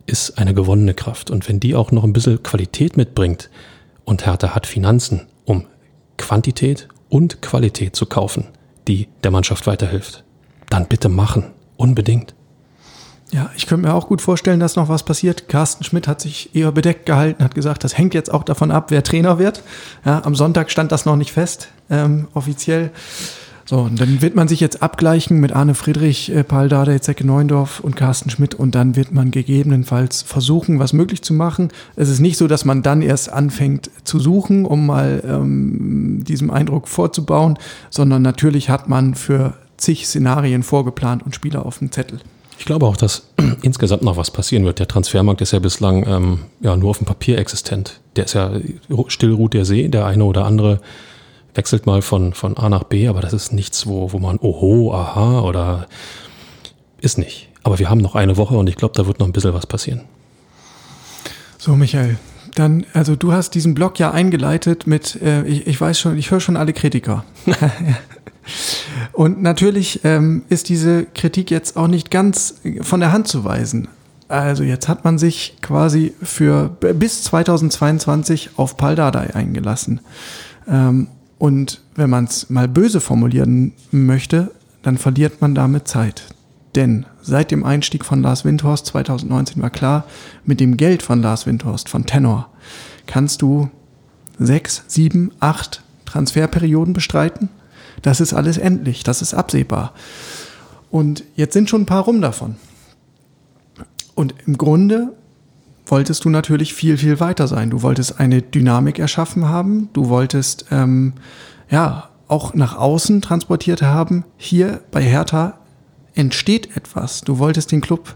[0.06, 1.30] ist eine gewonnene Kraft.
[1.30, 3.50] Und wenn die auch noch ein bisschen Qualität mitbringt,
[4.10, 5.68] und Hertha hat Finanzen, um
[6.18, 8.48] Quantität und Qualität zu kaufen,
[8.88, 10.24] die der Mannschaft weiterhilft.
[10.68, 11.52] Dann bitte machen.
[11.78, 12.34] Unbedingt.
[13.32, 15.48] Ja, ich könnte mir auch gut vorstellen, dass noch was passiert.
[15.48, 18.90] Carsten Schmidt hat sich eher bedeckt gehalten, hat gesagt, das hängt jetzt auch davon ab,
[18.90, 19.62] wer Trainer wird.
[20.04, 22.90] Ja, am Sonntag stand das noch nicht fest, ähm, offiziell.
[23.70, 27.24] So, und dann wird man sich jetzt abgleichen mit Arne Friedrich, äh, Paul Dardai, Zecke
[27.24, 31.70] Neundorf und Carsten Schmidt und dann wird man gegebenenfalls versuchen, was möglich zu machen.
[31.96, 36.50] Es ist nicht so, dass man dann erst anfängt zu suchen, um mal ähm, diesem
[36.50, 37.60] Eindruck vorzubauen,
[37.92, 42.22] sondern natürlich hat man für zig Szenarien vorgeplant und Spieler auf dem Zettel.
[42.58, 43.28] Ich glaube auch, dass
[43.62, 44.80] insgesamt noch was passieren wird.
[44.80, 48.00] Der Transfermarkt ist ja bislang ähm, ja, nur auf dem Papier existent.
[48.16, 48.52] Der ist ja
[49.10, 50.82] still ruht der See, der eine oder andere
[51.56, 54.94] wechselt mal von, von A nach B, aber das ist nichts, wo, wo man, oho,
[54.94, 55.88] aha oder
[57.02, 57.50] ist nicht.
[57.64, 59.68] Aber wir haben noch eine Woche und ich glaube, da wird noch ein bisschen was
[59.68, 60.02] passieren.
[61.58, 62.18] So, Michael,
[62.56, 66.32] dann, also du hast diesen Blog ja eingeleitet mit, äh, ich, ich weiß schon, ich
[66.32, 67.26] höre schon alle Kritiker.
[69.14, 73.88] und natürlich ähm, ist diese Kritik jetzt auch nicht ganz von der Hand zu weisen.
[74.30, 80.02] Also jetzt hat man sich quasi für bis 2022 auf Paldadei eingelassen.
[80.68, 81.08] Ähm,
[81.40, 84.52] und wenn man es mal böse formulieren möchte,
[84.84, 86.26] dann verliert man damit Zeit.
[86.76, 90.06] Denn seit dem Einstieg von Lars Windhorst 2019 war klar,
[90.46, 92.50] mit dem Geld von Lars Windhorst, von Tenor,
[93.08, 93.70] kannst du
[94.38, 97.50] sechs, sieben, acht Transferperioden bestreiten.
[98.02, 99.94] Das ist alles endlich, das ist absehbar.
[100.92, 102.58] Und jetzt sind schon ein paar rum davon.
[104.14, 105.14] Und im Grunde
[105.92, 107.70] wolltest du natürlich viel, viel weiter sein.
[107.70, 109.90] Du wolltest eine Dynamik erschaffen haben.
[109.94, 111.14] Du wolltest, ähm,
[111.70, 114.24] ja, auch nach außen transportiert haben.
[114.38, 115.60] Hier bei Hertha
[116.14, 117.22] entsteht etwas.
[117.22, 118.16] Du wolltest den Club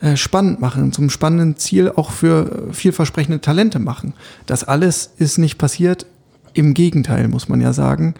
[0.00, 4.14] äh, spannend machen, zum spannenden Ziel auch für vielversprechende Talente machen.
[4.46, 6.06] Das alles ist nicht passiert.
[6.54, 8.14] Im Gegenteil, muss man ja sagen.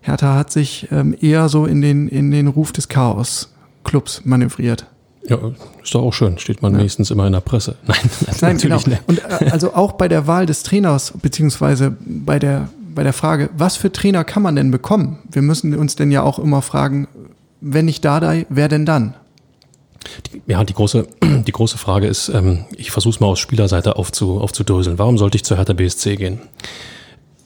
[0.00, 4.86] Hertha hat sich ähm, eher so in den, in den Ruf des Chaos-Clubs manövriert.
[5.28, 5.38] Ja,
[5.82, 6.38] ist doch auch schön.
[6.38, 6.78] Steht man ja.
[6.78, 7.76] wenigstens immer in der Presse.
[7.86, 7.98] Nein,
[8.40, 8.96] Nein natürlich genau.
[8.96, 9.08] nicht.
[9.08, 13.50] Und äh, also auch bei der Wahl des Trainers, beziehungsweise bei der, bei der Frage,
[13.56, 15.18] was für Trainer kann man denn bekommen?
[15.30, 17.08] Wir müssen uns denn ja auch immer fragen,
[17.60, 19.14] wenn nicht Dardai, wer denn dann?
[20.46, 24.40] Ja, die große, die große Frage ist, ähm, ich versuche es mal aus Spielerseite aufzu,
[24.40, 24.98] aufzudröseln.
[24.98, 26.40] Warum sollte ich zur Hertha BSC gehen?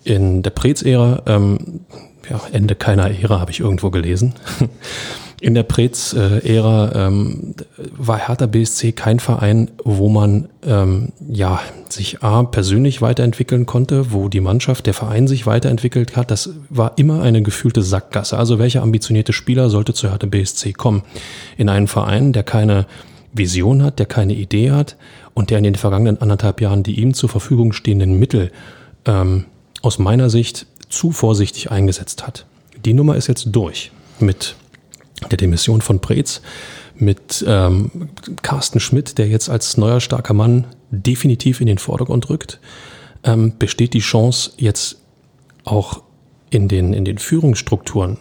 [0.05, 1.80] In der Prez-Ära, ähm,
[2.28, 4.35] ja, Ende keiner Ära habe ich irgendwo gelesen,
[5.43, 12.45] In der Preetz-Ära ähm, war Hertha BSC kein Verein, wo man ähm, ja sich A
[12.45, 16.30] persönlich weiterentwickeln konnte, wo die Mannschaft, der Verein sich weiterentwickelt hat.
[16.30, 18.38] Das war immer eine gefühlte Sackgasse.
[18.38, 21.03] Also welcher ambitionierte Spieler sollte zu Hertha BSC kommen?
[21.57, 22.86] In einen Verein, der keine
[23.32, 24.95] Vision hat, der keine Idee hat
[25.34, 28.53] und der in den vergangenen anderthalb Jahren die ihm zur Verfügung stehenden Mittel
[29.07, 29.47] ähm,
[29.82, 32.47] aus meiner Sicht zu vorsichtig eingesetzt hat.
[32.84, 33.90] Die Nummer ist jetzt durch
[34.20, 34.55] mit
[35.31, 36.41] der Demission von Preetz
[36.97, 38.11] mit ähm,
[38.43, 42.61] Carsten Schmidt, der jetzt als neuer starker Mann definitiv in den Vordergrund rückt,
[43.25, 44.99] ähm, besteht die Chance, jetzt
[45.64, 46.03] auch
[46.51, 48.18] in den, in den Führungsstrukturen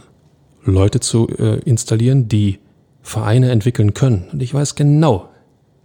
[0.63, 2.59] Leute zu äh, installieren, die
[3.01, 4.27] Vereine entwickeln können.
[4.31, 5.29] Und ich weiß genau,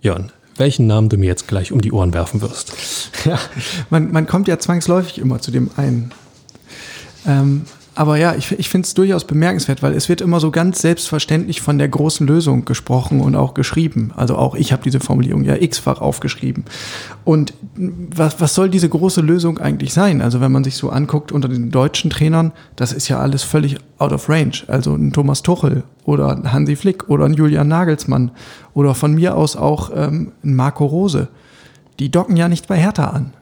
[0.01, 2.73] Jörn, welchen Namen du mir jetzt gleich um die Ohren werfen wirst.
[3.25, 3.41] Ja,
[3.91, 6.13] man, man kommt ja zwangsläufig immer zu dem einen.
[7.27, 7.63] Ähm,
[7.97, 11.63] aber ja, ich, ich finde es durchaus bemerkenswert, weil es wird immer so ganz selbstverständlich
[11.63, 14.13] von der großen Lösung gesprochen und auch geschrieben.
[14.15, 16.65] Also auch ich habe diese Formulierung ja x-fach aufgeschrieben.
[17.25, 20.21] Und was, was soll diese große Lösung eigentlich sein?
[20.21, 23.79] Also wenn man sich so anguckt unter den deutschen Trainern, das ist ja alles völlig
[23.97, 24.65] out of range.
[24.67, 28.31] Also ein Thomas Tuchel oder ein Hansi Flick oder ein Julian Nagelsmann
[28.75, 31.29] oder von mir aus auch ähm, ein Marco Rose.
[31.99, 33.33] Die docken ja nicht bei Hertha an.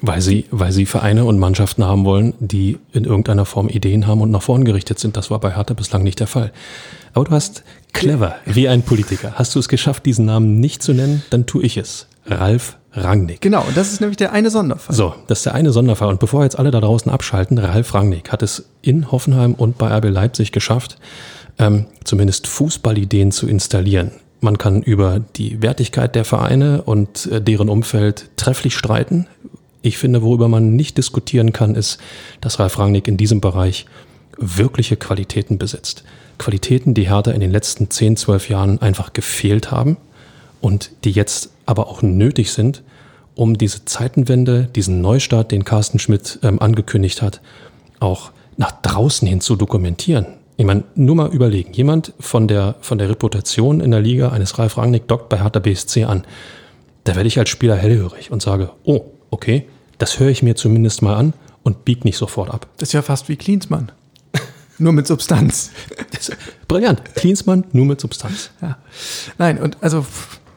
[0.00, 4.20] Weil sie, weil sie Vereine und Mannschaften haben wollen, die in irgendeiner Form Ideen haben
[4.20, 5.16] und nach vorn gerichtet sind.
[5.16, 6.52] Das war bei Hertha bislang nicht der Fall.
[7.14, 9.32] Aber du hast clever, wie ein Politiker.
[9.34, 12.06] Hast du es geschafft, diesen Namen nicht zu nennen, dann tue ich es.
[12.26, 13.40] Ralf Rangnick.
[13.40, 14.94] Genau, das ist nämlich der eine Sonderfall.
[14.94, 16.08] So, das ist der eine Sonderfall.
[16.08, 19.88] Und bevor jetzt alle da draußen abschalten, Ralf Rangnick hat es in Hoffenheim und bei
[19.96, 20.98] RB Leipzig geschafft,
[21.58, 24.12] ähm, zumindest Fußballideen zu installieren.
[24.40, 29.26] Man kann über die Wertigkeit der Vereine und äh, deren Umfeld trefflich streiten.
[29.82, 31.98] Ich finde, worüber man nicht diskutieren kann, ist,
[32.40, 33.86] dass Ralf Rangnick in diesem Bereich
[34.36, 36.04] wirkliche Qualitäten besitzt.
[36.38, 39.96] Qualitäten, die Hertha in den letzten 10, 12 Jahren einfach gefehlt haben
[40.60, 42.82] und die jetzt aber auch nötig sind,
[43.34, 47.40] um diese Zeitenwende, diesen Neustart, den Carsten Schmidt ähm, angekündigt hat,
[48.00, 50.26] auch nach draußen hin zu dokumentieren.
[50.56, 54.58] Ich meine, nur mal überlegen, jemand von der, von der Reputation in der Liga eines
[54.58, 56.24] Ralf Rangnick dockt bei Hertha BSC an.
[57.04, 59.66] Da werde ich als Spieler hellhörig und sage, oh, okay,
[59.98, 62.66] das höre ich mir zumindest mal an und bieg nicht sofort ab.
[62.78, 63.92] Das ist ja fast wie Klinsmann.
[64.78, 65.70] nur mit Substanz.
[66.68, 67.02] brillant.
[67.14, 68.50] Klinsmann nur mit Substanz.
[68.62, 68.78] Ja.
[69.38, 70.06] Nein, und also,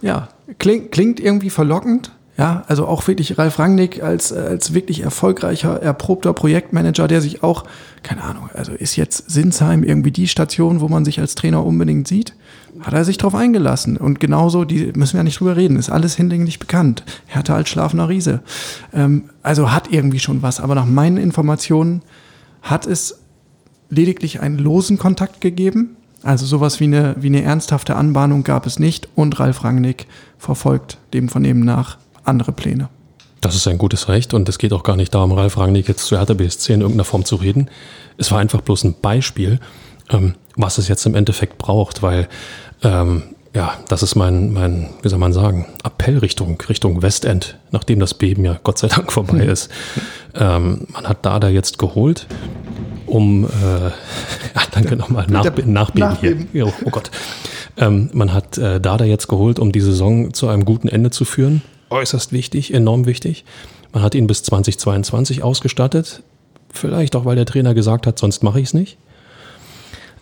[0.01, 2.11] ja, klingt, klingt irgendwie verlockend.
[2.37, 7.65] Ja, also auch wirklich Ralf Rangnick als, als wirklich erfolgreicher, erprobter Projektmanager, der sich auch,
[8.03, 12.07] keine Ahnung, also ist jetzt Sinsheim irgendwie die Station, wo man sich als Trainer unbedingt
[12.07, 12.33] sieht?
[12.79, 13.97] hat er sich darauf eingelassen.
[13.97, 17.03] Und genauso, die müssen wir ja nicht drüber reden, ist alles hinlänglich bekannt.
[17.25, 18.41] Härter als schlafender Riese.
[18.93, 20.59] Ähm, also hat irgendwie schon was.
[20.59, 22.01] Aber nach meinen Informationen
[22.61, 23.19] hat es
[23.89, 25.97] lediglich einen losen Kontakt gegeben.
[26.23, 29.09] Also sowas wie eine, wie eine ernsthafte Anbahnung gab es nicht.
[29.15, 32.89] Und Ralf Rangnick verfolgt dem Vernehmen nach andere Pläne.
[33.41, 36.05] Das ist ein gutes Recht und es geht auch gar nicht darum, Ralf Rangnick jetzt
[36.05, 37.69] zu Hertha BSC in irgendeiner Form zu reden.
[38.17, 39.59] Es war einfach bloß ein Beispiel,
[40.11, 42.27] ähm, was es jetzt im Endeffekt braucht, weil
[42.83, 43.23] ähm,
[43.53, 48.13] ja, das ist mein, mein, wie soll man sagen, Appell Richtung, Richtung Westend, nachdem das
[48.13, 49.69] Beben ja Gott sei Dank vorbei ist.
[50.35, 52.27] Ähm, man hat Dada jetzt geholt,
[53.07, 53.49] um, äh,
[53.85, 56.67] ja, danke nochmal, Nach, Nachbeben, Nachbeben hier.
[56.67, 57.09] Oh, Gott.
[57.77, 61.25] Ähm, man hat äh, Dada jetzt geholt, um die Saison zu einem guten Ende zu
[61.25, 61.61] führen.
[61.91, 63.43] Äußerst wichtig, enorm wichtig.
[63.91, 66.23] Man hat ihn bis 2022 ausgestattet.
[66.73, 68.97] Vielleicht auch, weil der Trainer gesagt hat, sonst mache ich es nicht.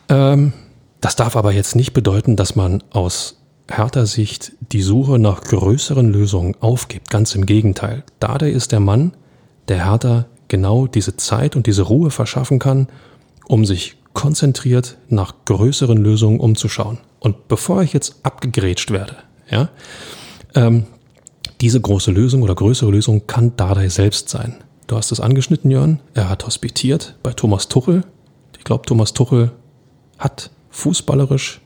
[0.09, 0.53] Ähm,
[0.99, 3.37] das darf aber jetzt nicht bedeuten, dass man aus
[3.69, 7.11] härter Sicht die Suche nach größeren Lösungen aufgibt.
[7.11, 8.03] Ganz im Gegenteil.
[8.19, 9.13] Dada ist der Mann,
[9.67, 12.87] der Hertha genau diese Zeit und diese Ruhe verschaffen kann,
[13.47, 16.97] um sich konzentriert nach größeren Lösungen umzuschauen.
[17.19, 19.17] Und bevor ich jetzt abgegrätscht werde,
[19.51, 19.69] ja,
[20.55, 20.87] ähm,
[21.61, 24.55] diese große Lösung oder größere Lösung kann Dardai selbst sein.
[24.87, 25.99] Du hast es angeschnitten, Jörn.
[26.13, 28.03] Er hat hospitiert bei Thomas Tuchel.
[28.57, 29.51] Ich glaube, Thomas Tuchel
[30.17, 31.61] hat fußballerisch,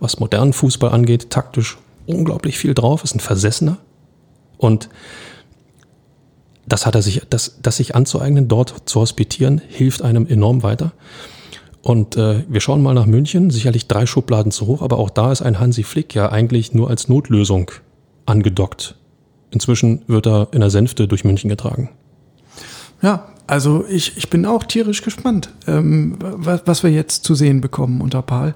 [0.00, 3.78] was modernen Fußball angeht, taktisch unglaublich viel drauf, ist ein Versessener.
[4.56, 4.88] Und
[6.66, 10.92] das hat er sich, das, das sich anzueignen, dort zu hospitieren, hilft einem enorm weiter.
[11.82, 15.32] Und äh, wir schauen mal nach München, sicherlich drei Schubladen zu hoch, aber auch da
[15.32, 17.70] ist ein Hansi Flick ja eigentlich nur als Notlösung
[18.26, 18.97] angedockt.
[19.50, 21.90] Inzwischen wird er in der Sänfte durch München getragen.
[23.02, 27.60] Ja, also ich, ich bin auch tierisch gespannt, ähm, was, was wir jetzt zu sehen
[27.60, 28.54] bekommen unter Paul.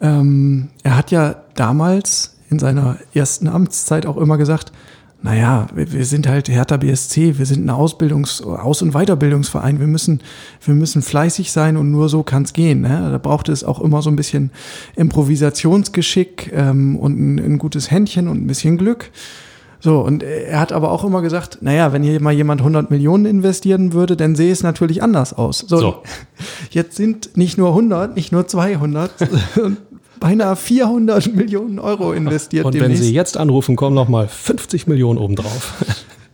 [0.00, 4.72] Ähm, er hat ja damals in seiner ersten Amtszeit auch immer gesagt,
[5.22, 9.86] naja, wir, wir sind halt Hertha BSC, wir sind ein Ausbildungs-, Aus- und Weiterbildungsverein, wir
[9.86, 10.22] müssen,
[10.64, 12.80] wir müssen fleißig sein und nur so kann es gehen.
[12.80, 13.08] Ne?
[13.10, 14.50] Da braucht es auch immer so ein bisschen
[14.96, 19.10] Improvisationsgeschick ähm, und ein, ein gutes Händchen und ein bisschen Glück.
[19.80, 23.24] So, und er hat aber auch immer gesagt, naja, wenn hier mal jemand 100 Millionen
[23.24, 25.64] investieren würde, dann sehe es natürlich anders aus.
[25.66, 26.02] So, So.
[26.70, 29.10] jetzt sind nicht nur 100, nicht nur 200,
[29.54, 29.78] sondern
[30.20, 35.74] beinahe 400 Millionen Euro investiert Und wenn Sie jetzt anrufen, kommen nochmal 50 Millionen obendrauf.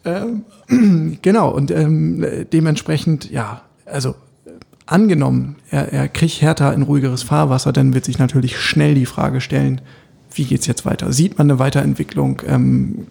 [0.07, 0.45] Ähm,
[1.23, 4.15] genau, und ähm, dementsprechend, ja, also
[4.87, 9.41] angenommen, er, er kriegt Hertha in ruhigeres Fahrwasser, dann wird sich natürlich schnell die Frage
[9.41, 9.81] stellen,
[10.33, 11.13] wie geht's jetzt weiter?
[11.13, 12.43] Sieht man eine Weiterentwicklung?
[12.47, 13.07] Ähm,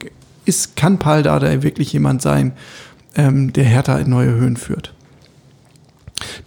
[0.45, 2.53] ist, kann Paul Dardai wirklich jemand sein,
[3.15, 4.93] ähm, der Hertha in neue Höhen führt?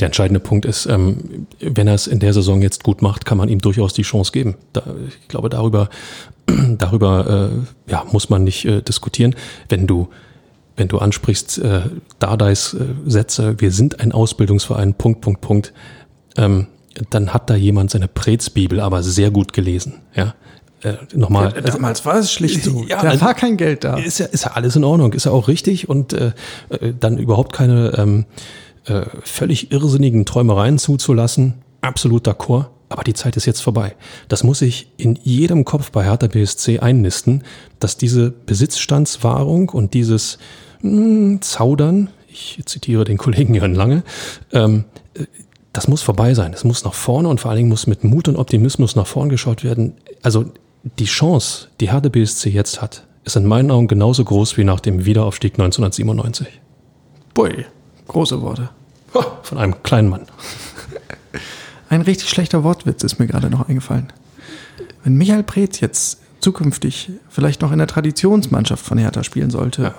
[0.00, 3.38] Der entscheidende Punkt ist, ähm, wenn er es in der Saison jetzt gut macht, kann
[3.38, 4.56] man ihm durchaus die Chance geben.
[4.72, 5.90] Da, ich glaube, darüber,
[6.78, 9.34] darüber äh, ja, muss man nicht äh, diskutieren.
[9.68, 10.08] Wenn du,
[10.76, 11.82] wenn du ansprichst, äh,
[12.18, 15.72] Dardais äh, Sätze, wir sind ein Ausbildungsverein, Punkt, Punkt, Punkt,
[16.36, 16.68] ähm,
[17.10, 20.00] dann hat da jemand seine Präzbibel aber sehr gut gelesen.
[20.14, 20.34] Ja,
[20.82, 21.52] äh, nochmal.
[21.54, 22.84] Ja, damals war es schlicht so.
[22.88, 23.96] Ja, da also- war kein Geld da.
[23.96, 26.32] Ist ja, ist ja alles in Ordnung, ist ja auch richtig und äh,
[26.70, 28.24] äh, dann überhaupt keine ähm,
[28.86, 31.54] äh, völlig irrsinnigen Träumereien zuzulassen.
[31.80, 32.66] Absolut d'accord.
[32.90, 33.94] Aber die Zeit ist jetzt vorbei.
[34.28, 37.42] Das muss ich in jedem Kopf bei Hertha BSC einnisten,
[37.80, 40.38] dass diese Besitzstandswahrung und dieses
[40.80, 44.04] mh, Zaudern, ich zitiere den Kollegen Jörn Lange,
[44.52, 45.24] ähm, äh,
[45.74, 46.54] das muss vorbei sein.
[46.54, 49.28] Es muss nach vorne und vor allen Dingen muss mit Mut und Optimismus nach vorn
[49.28, 49.92] geschaut werden.
[50.22, 50.46] Also
[50.82, 54.80] die Chance, die Hertha BSC jetzt hat, ist in meinen Augen genauso groß wie nach
[54.80, 56.60] dem Wiederaufstieg 1997.
[57.34, 57.66] Bui,
[58.06, 58.70] große Worte.
[59.42, 60.26] Von einem kleinen Mann.
[61.88, 64.12] Ein richtig schlechter Wortwitz ist mir gerade noch eingefallen.
[65.04, 69.94] Wenn Michael Preetz jetzt zukünftig vielleicht noch in der Traditionsmannschaft von Hertha spielen sollte Ja.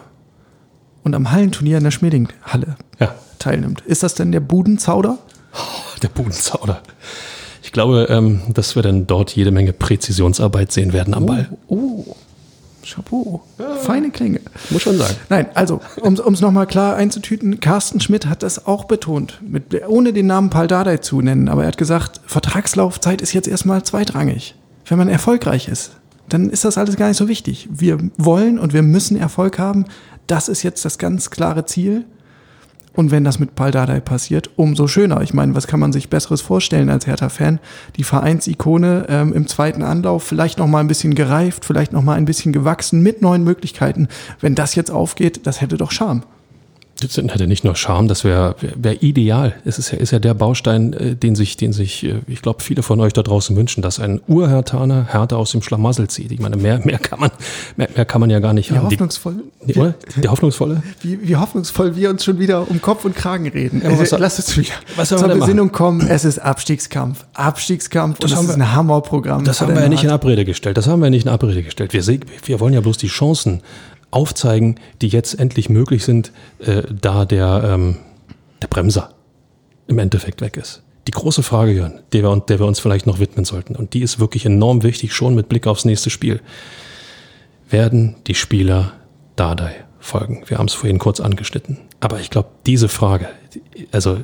[1.03, 5.17] und am Hallenturnier in der Schmieding-Halle Ja, teilnimmt, ist das denn der Budenzauder?
[6.03, 6.82] der Budenzauder.
[7.70, 11.49] Ich glaube, ähm, dass wir dann dort jede Menge Präzisionsarbeit sehen werden am Ball.
[11.67, 12.15] Oh, oh.
[12.84, 13.43] Chapeau.
[13.84, 14.41] Feine Klinge.
[14.72, 15.13] Muss schon sagen.
[15.30, 20.13] Nein, also, um es nochmal klar einzutüten, Carsten Schmidt hat das auch betont, mit, ohne
[20.13, 24.55] den Namen Paul Dardai zu nennen, aber er hat gesagt, Vertragslaufzeit ist jetzt erstmal zweitrangig.
[24.88, 25.91] Wenn man erfolgreich ist,
[26.28, 27.70] dann ist das alles gar nicht so wichtig.
[27.72, 29.86] Wir wollen und wir müssen Erfolg haben.
[30.26, 32.05] Das ist jetzt das ganz klare Ziel.
[32.94, 35.22] Und wenn das mit Paul Dardai passiert, umso schöner.
[35.22, 37.60] Ich meine, was kann man sich Besseres vorstellen als Hertha-Fan?
[37.96, 42.16] Die Vereinsikone ähm, im zweiten Anlauf, vielleicht noch mal ein bisschen gereift, vielleicht noch mal
[42.16, 44.08] ein bisschen gewachsen mit neuen Möglichkeiten.
[44.42, 46.24] Wenn das jetzt aufgeht, das hätte doch Charme.
[47.00, 49.54] Das hätte nicht nur Charme, das wäre wär, ideal.
[49.66, 52.62] Es ist ja, ist ja der Baustein, äh, den sich, den sich, äh, ich glaube,
[52.64, 56.32] viele von euch da draußen wünschen, dass ein Urhertaner Härte aus dem Schlamassel zieht.
[56.32, 57.32] Ich meine, mehr, mehr kann man,
[57.78, 58.89] mehr, mehr kann man ja gar nicht Wie haben.
[58.89, 59.36] Die- hoffnungsvoll,
[59.66, 59.95] Die, oder?
[60.18, 60.84] Der hoffnungsvolle?
[61.02, 63.82] wie, wie hoffnungsvoll wir uns schon wieder um Kopf und Kragen reden.
[63.82, 66.06] aber was Also, soll- lass es wieder was zur Besinnung kommen.
[66.08, 67.26] Es ist Abstiegskampf.
[67.34, 69.43] Abstiegskampf Das es ist wir- ein Hammerprogramm.
[69.45, 70.10] Das haben wir der ja nicht in.
[70.10, 70.78] Abrede gestellt.
[70.78, 71.93] Das haben wir nicht in Abrede gestellt.
[71.93, 72.04] Wir,
[72.45, 73.62] wir wollen ja bloß die Chancen
[74.12, 77.97] aufzeigen, die jetzt endlich möglich sind, äh, da der, ähm,
[78.62, 79.14] der Bremser
[79.88, 80.82] im Endeffekt weg ist.
[81.07, 84.01] Die große Frage, Jörn, der wir, der wir uns vielleicht noch widmen sollten, und die
[84.01, 86.41] ist wirklich enorm wichtig, schon mit Blick aufs nächste Spiel.
[87.70, 88.93] Werden die Spieler
[89.36, 90.43] Dardai folgen?
[90.47, 91.78] Wir haben es vorhin kurz angeschnitten.
[91.99, 93.30] Aber ich glaube, diese Frage,
[93.91, 94.20] also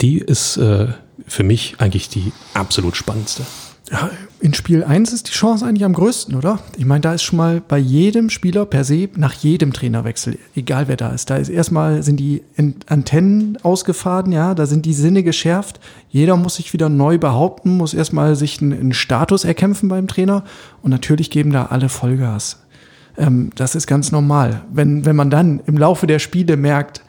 [0.00, 0.88] die ist äh,
[1.26, 3.44] für mich eigentlich die absolut spannendste.
[3.90, 4.10] Ja,
[4.40, 6.60] in Spiel 1 ist die Chance eigentlich am größten, oder?
[6.76, 10.86] Ich meine, da ist schon mal bei jedem Spieler per se, nach jedem Trainerwechsel, egal
[10.86, 12.42] wer da ist, da ist erstmal sind die
[12.86, 15.80] Antennen ausgefahren, ja, da sind die Sinne geschärft.
[16.08, 20.44] Jeder muss sich wieder neu behaupten, muss erstmal sich einen, einen Status erkämpfen beim Trainer
[20.82, 22.62] und natürlich geben da alle Vollgas.
[23.16, 24.62] Ähm, das ist ganz normal.
[24.72, 27.02] Wenn, wenn man dann im Laufe der Spiele merkt,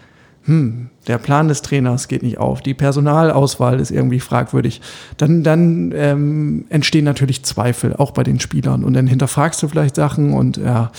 [0.46, 4.80] hm, der Plan des Trainers geht nicht auf, die Personalauswahl ist irgendwie fragwürdig,
[5.18, 8.84] dann, dann ähm, entstehen natürlich Zweifel, auch bei den Spielern.
[8.84, 10.92] Und dann hinterfragst du vielleicht Sachen und ja,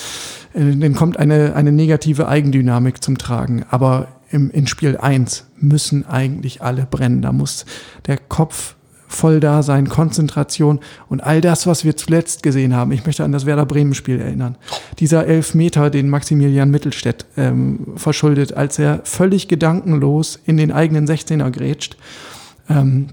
[0.53, 3.65] äh, dann kommt eine, eine negative Eigendynamik zum Tragen.
[3.71, 7.23] Aber im, in Spiel 1 müssen eigentlich alle brennen.
[7.23, 7.65] Da muss
[8.09, 8.75] der Kopf
[9.11, 12.93] voll da sein, Konzentration und all das, was wir zuletzt gesehen haben.
[12.93, 14.57] Ich möchte an das Werder Bremen Spiel erinnern.
[14.99, 21.51] Dieser Elfmeter, den Maximilian Mittelstädt ähm, verschuldet, als er völlig gedankenlos in den eigenen 16er
[21.51, 21.97] grätscht.
[22.69, 23.09] Ähm,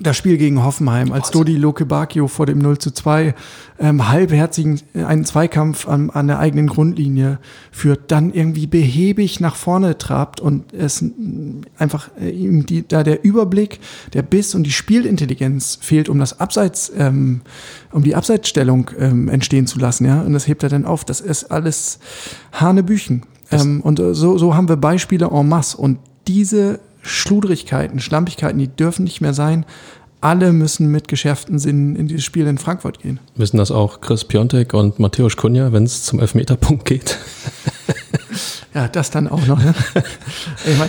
[0.00, 3.34] das Spiel gegen Hoffenheim, als Dodi Loke Bakio vor dem 0 zu 2
[3.78, 7.38] ähm, halbherzigen äh, einen Zweikampf an, an der eigenen Grundlinie
[7.72, 11.04] führt, dann irgendwie behäbig nach vorne trabt und es
[11.78, 13.80] einfach äh, ihm die, da der Überblick,
[14.12, 17.40] der Biss und die Spielintelligenz fehlt, um das Abseits, ähm,
[17.90, 20.22] um die Abseitsstellung ähm, entstehen zu lassen, ja.
[20.22, 21.04] Und das hebt er dann auf.
[21.04, 21.98] Das ist alles
[22.52, 23.22] Hanebüchen.
[23.50, 25.76] Ähm, und so, so haben wir Beispiele en masse.
[25.76, 29.64] Und diese Schludrigkeiten, Schlampigkeiten, die dürfen nicht mehr sein.
[30.20, 33.20] Alle müssen mit geschärften Sinnen in dieses Spiel in Frankfurt gehen.
[33.36, 37.18] Wissen das auch Chris Piontek und Matthäus Kunja, wenn es zum Elfmeterpunkt geht?
[38.74, 39.62] ja, das dann auch noch.
[39.62, 39.74] Ne?
[40.66, 40.88] ich mein,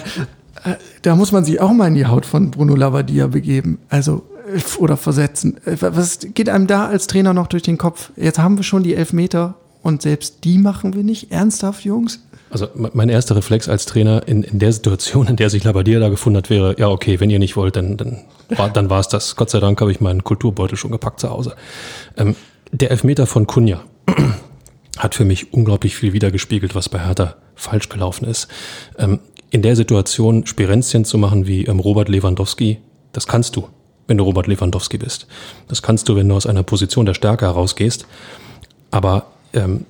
[0.63, 3.79] äh, da muss man sich auch mal in die Haut von Bruno Lavadia begeben.
[3.89, 5.57] Also äh, oder versetzen.
[5.65, 8.11] Äh, was geht einem da als Trainer noch durch den Kopf?
[8.15, 11.31] Jetzt haben wir schon die Elfmeter und selbst die machen wir nicht.
[11.31, 12.21] Ernsthaft, Jungs?
[12.49, 16.09] Also mein erster Reflex als Trainer in, in der Situation, in der sich Labadia da
[16.09, 19.07] gefunden hat, wäre, ja okay, wenn ihr nicht wollt, dann, dann, war, dann war es
[19.07, 19.35] das.
[19.35, 21.55] Gott sei Dank habe ich meinen Kulturbeutel schon gepackt zu Hause.
[22.17, 22.35] Ähm,
[22.71, 23.83] der Elfmeter von Kunja
[24.97, 28.47] hat für mich unglaublich viel wiedergespiegelt, was bei Hertha falsch gelaufen ist.
[28.97, 29.19] Ähm,
[29.49, 32.79] in der Situation Spirenzchen zu machen wie ähm, Robert Lewandowski,
[33.13, 33.69] das kannst du,
[34.07, 35.27] wenn du Robert Lewandowski bist.
[35.67, 38.05] Das kannst du, wenn du aus einer Position der Stärke herausgehst.
[38.91, 39.85] Aber ähm,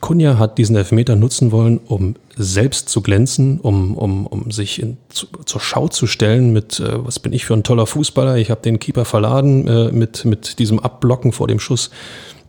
[0.00, 4.96] Kunja hat diesen Elfmeter nutzen wollen, um selbst zu glänzen, um, um, um sich in,
[5.08, 8.50] zu, zur Schau zu stellen mit, äh, was bin ich für ein toller Fußballer, ich
[8.50, 11.90] habe den Keeper verladen äh, mit, mit diesem Abblocken vor dem Schuss.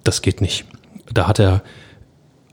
[0.03, 0.65] Das geht nicht.
[1.13, 1.61] Da hat er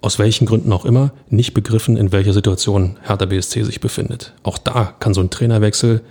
[0.02, 4.34] aus welchen Gründen auch immer nicht begriffen, in welcher Situation Hertha BSC sich befindet.
[4.42, 6.02] Auch da kann so ein Trainerwechsel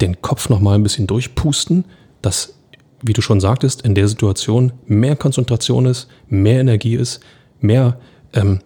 [0.00, 1.84] den Kopf nochmal ein bisschen durchpusten,
[2.22, 2.54] dass,
[3.02, 7.20] wie du schon sagtest, in der Situation mehr Konzentration ist, mehr Energie ist,
[7.64, 7.98] mehr,
[8.32, 8.60] ähm,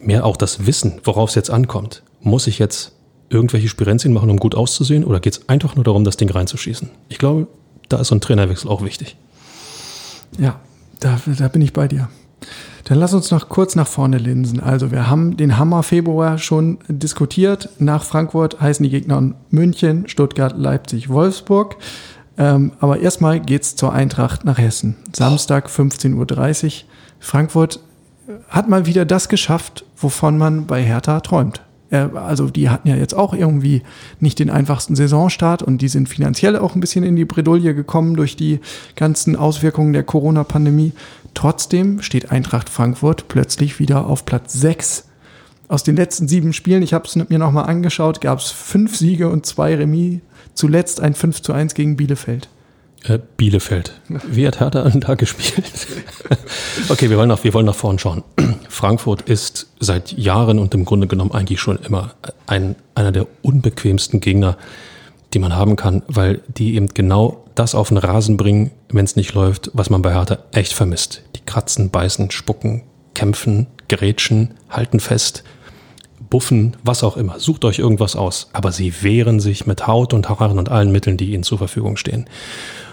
[0.00, 2.02] mehr auch das Wissen, worauf es jetzt ankommt.
[2.20, 2.92] Muss ich jetzt
[3.28, 6.90] irgendwelche Spirenzien machen, um gut auszusehen, oder geht es einfach nur darum, das Ding reinzuschießen?
[7.08, 7.46] Ich glaube,
[7.88, 9.16] da ist so ein Trainerwechsel auch wichtig.
[10.38, 10.60] Ja,
[11.00, 12.08] da, da bin ich bei dir.
[12.84, 14.60] Dann lass uns noch kurz nach vorne linsen.
[14.60, 17.68] Also wir haben den Hammer Februar schon diskutiert.
[17.78, 21.76] Nach Frankfurt heißen die Gegner München, Stuttgart, Leipzig, Wolfsburg.
[22.38, 24.96] Ähm, aber erstmal geht es zur Eintracht nach Hessen.
[25.14, 26.72] Samstag 15.30 Uhr.
[27.20, 27.80] Frankfurt
[28.48, 31.62] hat mal wieder das geschafft, wovon man bei Hertha träumt.
[31.90, 33.82] Also die hatten ja jetzt auch irgendwie
[34.20, 38.14] nicht den einfachsten Saisonstart und die sind finanziell auch ein bisschen in die Bredouille gekommen
[38.14, 38.60] durch die
[38.94, 40.92] ganzen Auswirkungen der Corona-Pandemie.
[41.32, 45.08] Trotzdem steht Eintracht Frankfurt plötzlich wieder auf Platz 6.
[45.68, 49.30] Aus den letzten sieben Spielen, ich habe es mir nochmal angeschaut, gab es fünf Siege
[49.30, 50.20] und zwei Remis.
[50.52, 52.48] Zuletzt ein 5 zu 1 gegen Bielefeld.
[53.04, 53.92] Äh, Bielefeld.
[54.08, 55.86] Wie hat Hertha da gespielt?
[56.88, 58.24] okay, wir wollen, nach, wir wollen nach vorn schauen.
[58.68, 62.14] Frankfurt ist seit Jahren und im Grunde genommen eigentlich schon immer
[62.46, 64.56] ein, einer der unbequemsten Gegner,
[65.32, 69.16] die man haben kann, weil die eben genau das auf den Rasen bringen, wenn es
[69.16, 71.22] nicht läuft, was man bei Hertha echt vermisst.
[71.36, 72.82] Die kratzen, beißen, spucken,
[73.14, 75.44] kämpfen, gerätschen, halten fest,
[76.30, 77.38] buffen, was auch immer.
[77.38, 78.50] Sucht euch irgendwas aus.
[78.52, 81.96] Aber sie wehren sich mit Haut und Haaren und allen Mitteln, die ihnen zur Verfügung
[81.96, 82.26] stehen.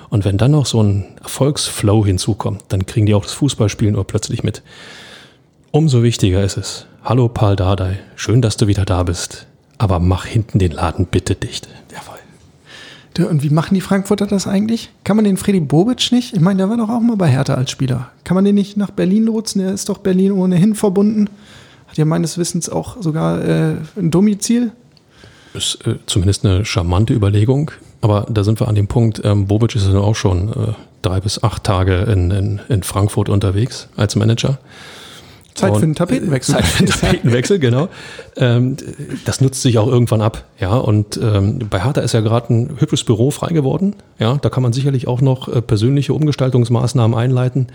[0.10, 4.06] Und wenn dann noch so ein Erfolgsflow hinzukommt, dann kriegen die auch das Fußballspielen nur
[4.06, 4.62] plötzlich mit.
[5.72, 6.86] Umso wichtiger ist es.
[7.03, 9.47] Hallo Paul Dardai, schön, dass du wieder da bist.
[9.78, 11.68] Aber mach hinten den Laden bitte dicht.
[11.91, 13.30] Jawohl.
[13.30, 14.89] Und wie machen die Frankfurter das eigentlich?
[15.03, 16.34] Kann man den Freddy Bobic nicht?
[16.34, 18.12] Ich meine, der war doch auch mal bei Hertha als Spieler.
[18.24, 19.62] Kann man den nicht nach Berlin lotsen?
[19.62, 21.30] Der ist doch Berlin ohnehin verbunden.
[21.88, 24.72] Hat ja meines Wissens auch sogar äh, ein Domizil.
[25.53, 27.72] Ist äh, zumindest eine charmante Überlegung.
[28.02, 31.20] Aber da sind wir an dem Punkt, ähm, Bobic ist ja auch schon äh, drei
[31.20, 34.60] bis acht Tage in, in, in Frankfurt unterwegs als Manager.
[35.56, 36.56] Zeit für einen Tapetenwechsel.
[36.56, 37.88] Zeit für einen Tapetenwechsel, genau.
[38.36, 38.76] Ähm,
[39.24, 40.43] das nutzt sich auch irgendwann ab.
[40.60, 43.96] Ja, und ähm, bei Hertha ist ja gerade ein hübsches Büro frei geworden.
[44.20, 47.68] Ja, da kann man sicherlich auch noch äh, persönliche Umgestaltungsmaßnahmen einleiten.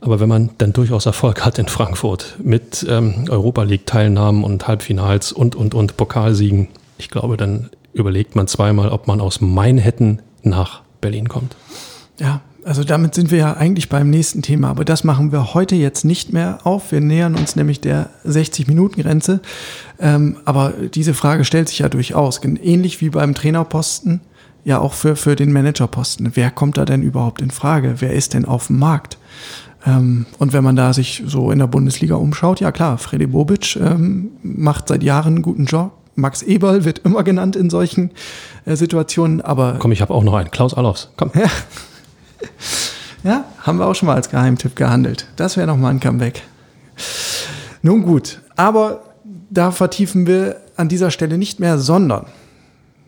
[0.00, 5.32] Aber wenn man dann durchaus Erfolg hat in Frankfurt mit ähm, Europa League-Teilnahmen und Halbfinals
[5.32, 10.82] und, und, und Pokalsiegen, ich glaube, dann überlegt man zweimal, ob man aus Mainhetten nach
[11.00, 11.56] Berlin kommt.
[12.18, 15.76] Ja, also damit sind wir ja eigentlich beim nächsten Thema, aber das machen wir heute
[15.76, 16.90] jetzt nicht mehr auf.
[16.90, 19.40] Wir nähern uns nämlich der 60-Minuten-Grenze.
[20.00, 24.20] Ähm, aber diese Frage stellt sich ja durchaus, ähnlich wie beim Trainerposten,
[24.64, 26.32] ja auch für, für den Managerposten.
[26.34, 27.96] Wer kommt da denn überhaupt in Frage?
[27.98, 29.16] Wer ist denn auf dem Markt?
[29.86, 33.76] Ähm, und wenn man da sich so in der Bundesliga umschaut, ja klar, Freddy Bobic
[33.76, 35.92] ähm, macht seit Jahren einen guten Job.
[36.16, 38.10] Max Eberl wird immer genannt in solchen
[38.64, 40.50] äh, Situationen, aber Komm, ich habe auch noch einen.
[40.50, 41.10] Klaus Allofs.
[41.16, 41.30] Komm.
[43.24, 45.26] Ja, haben wir auch schon mal als Geheimtipp gehandelt.
[45.34, 46.42] Das wäre noch mal ein Comeback.
[47.82, 49.02] Nun gut, aber
[49.50, 52.26] da vertiefen wir an dieser Stelle nicht mehr, sondern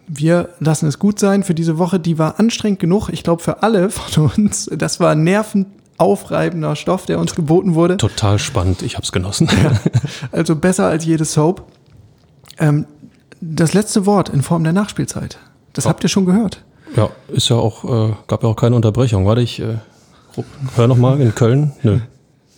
[0.09, 2.01] wir lassen es gut sein für diese Woche.
[2.01, 3.11] Die war anstrengend genug.
[3.11, 4.69] Ich glaube, für alle von uns.
[4.77, 7.97] Das war nervenaufreibender Stoff, der uns geboten wurde.
[7.97, 8.83] Total spannend.
[8.83, 9.49] Ich habe es genossen.
[10.33, 11.65] Also besser als jede Soap.
[12.59, 12.87] Ähm,
[13.41, 15.39] das letzte Wort in Form der Nachspielzeit.
[15.73, 16.65] Das habt ihr schon gehört.
[16.97, 19.27] Ja, ist ja auch, äh, gab ja auch keine Unterbrechung.
[19.27, 19.77] Warte, ich äh,
[20.75, 21.73] hör noch mal in Köln.
[21.83, 22.01] Nö.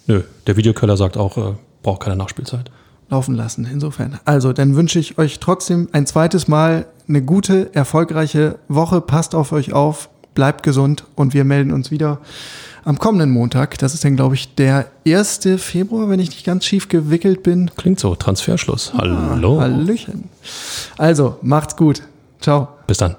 [0.07, 0.23] Nö.
[0.47, 2.71] Der Videokeller sagt auch, äh, braucht keine Nachspielzeit.
[3.09, 3.69] laufen lassen.
[3.71, 4.21] Insofern.
[4.25, 9.01] Also, dann wünsche ich euch trotzdem ein zweites Mal eine gute, erfolgreiche Woche.
[9.01, 12.19] Passt auf euch auf, bleibt gesund und wir melden uns wieder
[12.85, 13.79] am kommenden Montag.
[13.79, 15.41] Das ist dann, glaube ich, der 1.
[15.59, 17.71] Februar, wenn ich nicht ganz schief gewickelt bin.
[17.77, 18.15] Klingt so.
[18.15, 18.93] Transferschluss.
[18.97, 19.61] Hallo.
[19.61, 20.29] Hallöchen.
[20.99, 22.03] Also, macht's gut.
[22.41, 22.69] Ciao.
[22.87, 23.17] Bis dann.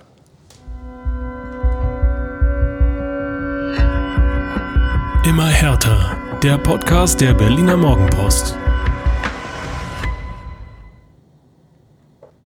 [5.23, 6.17] Immer härter.
[6.41, 8.55] Der Podcast der Berliner Morgenpost.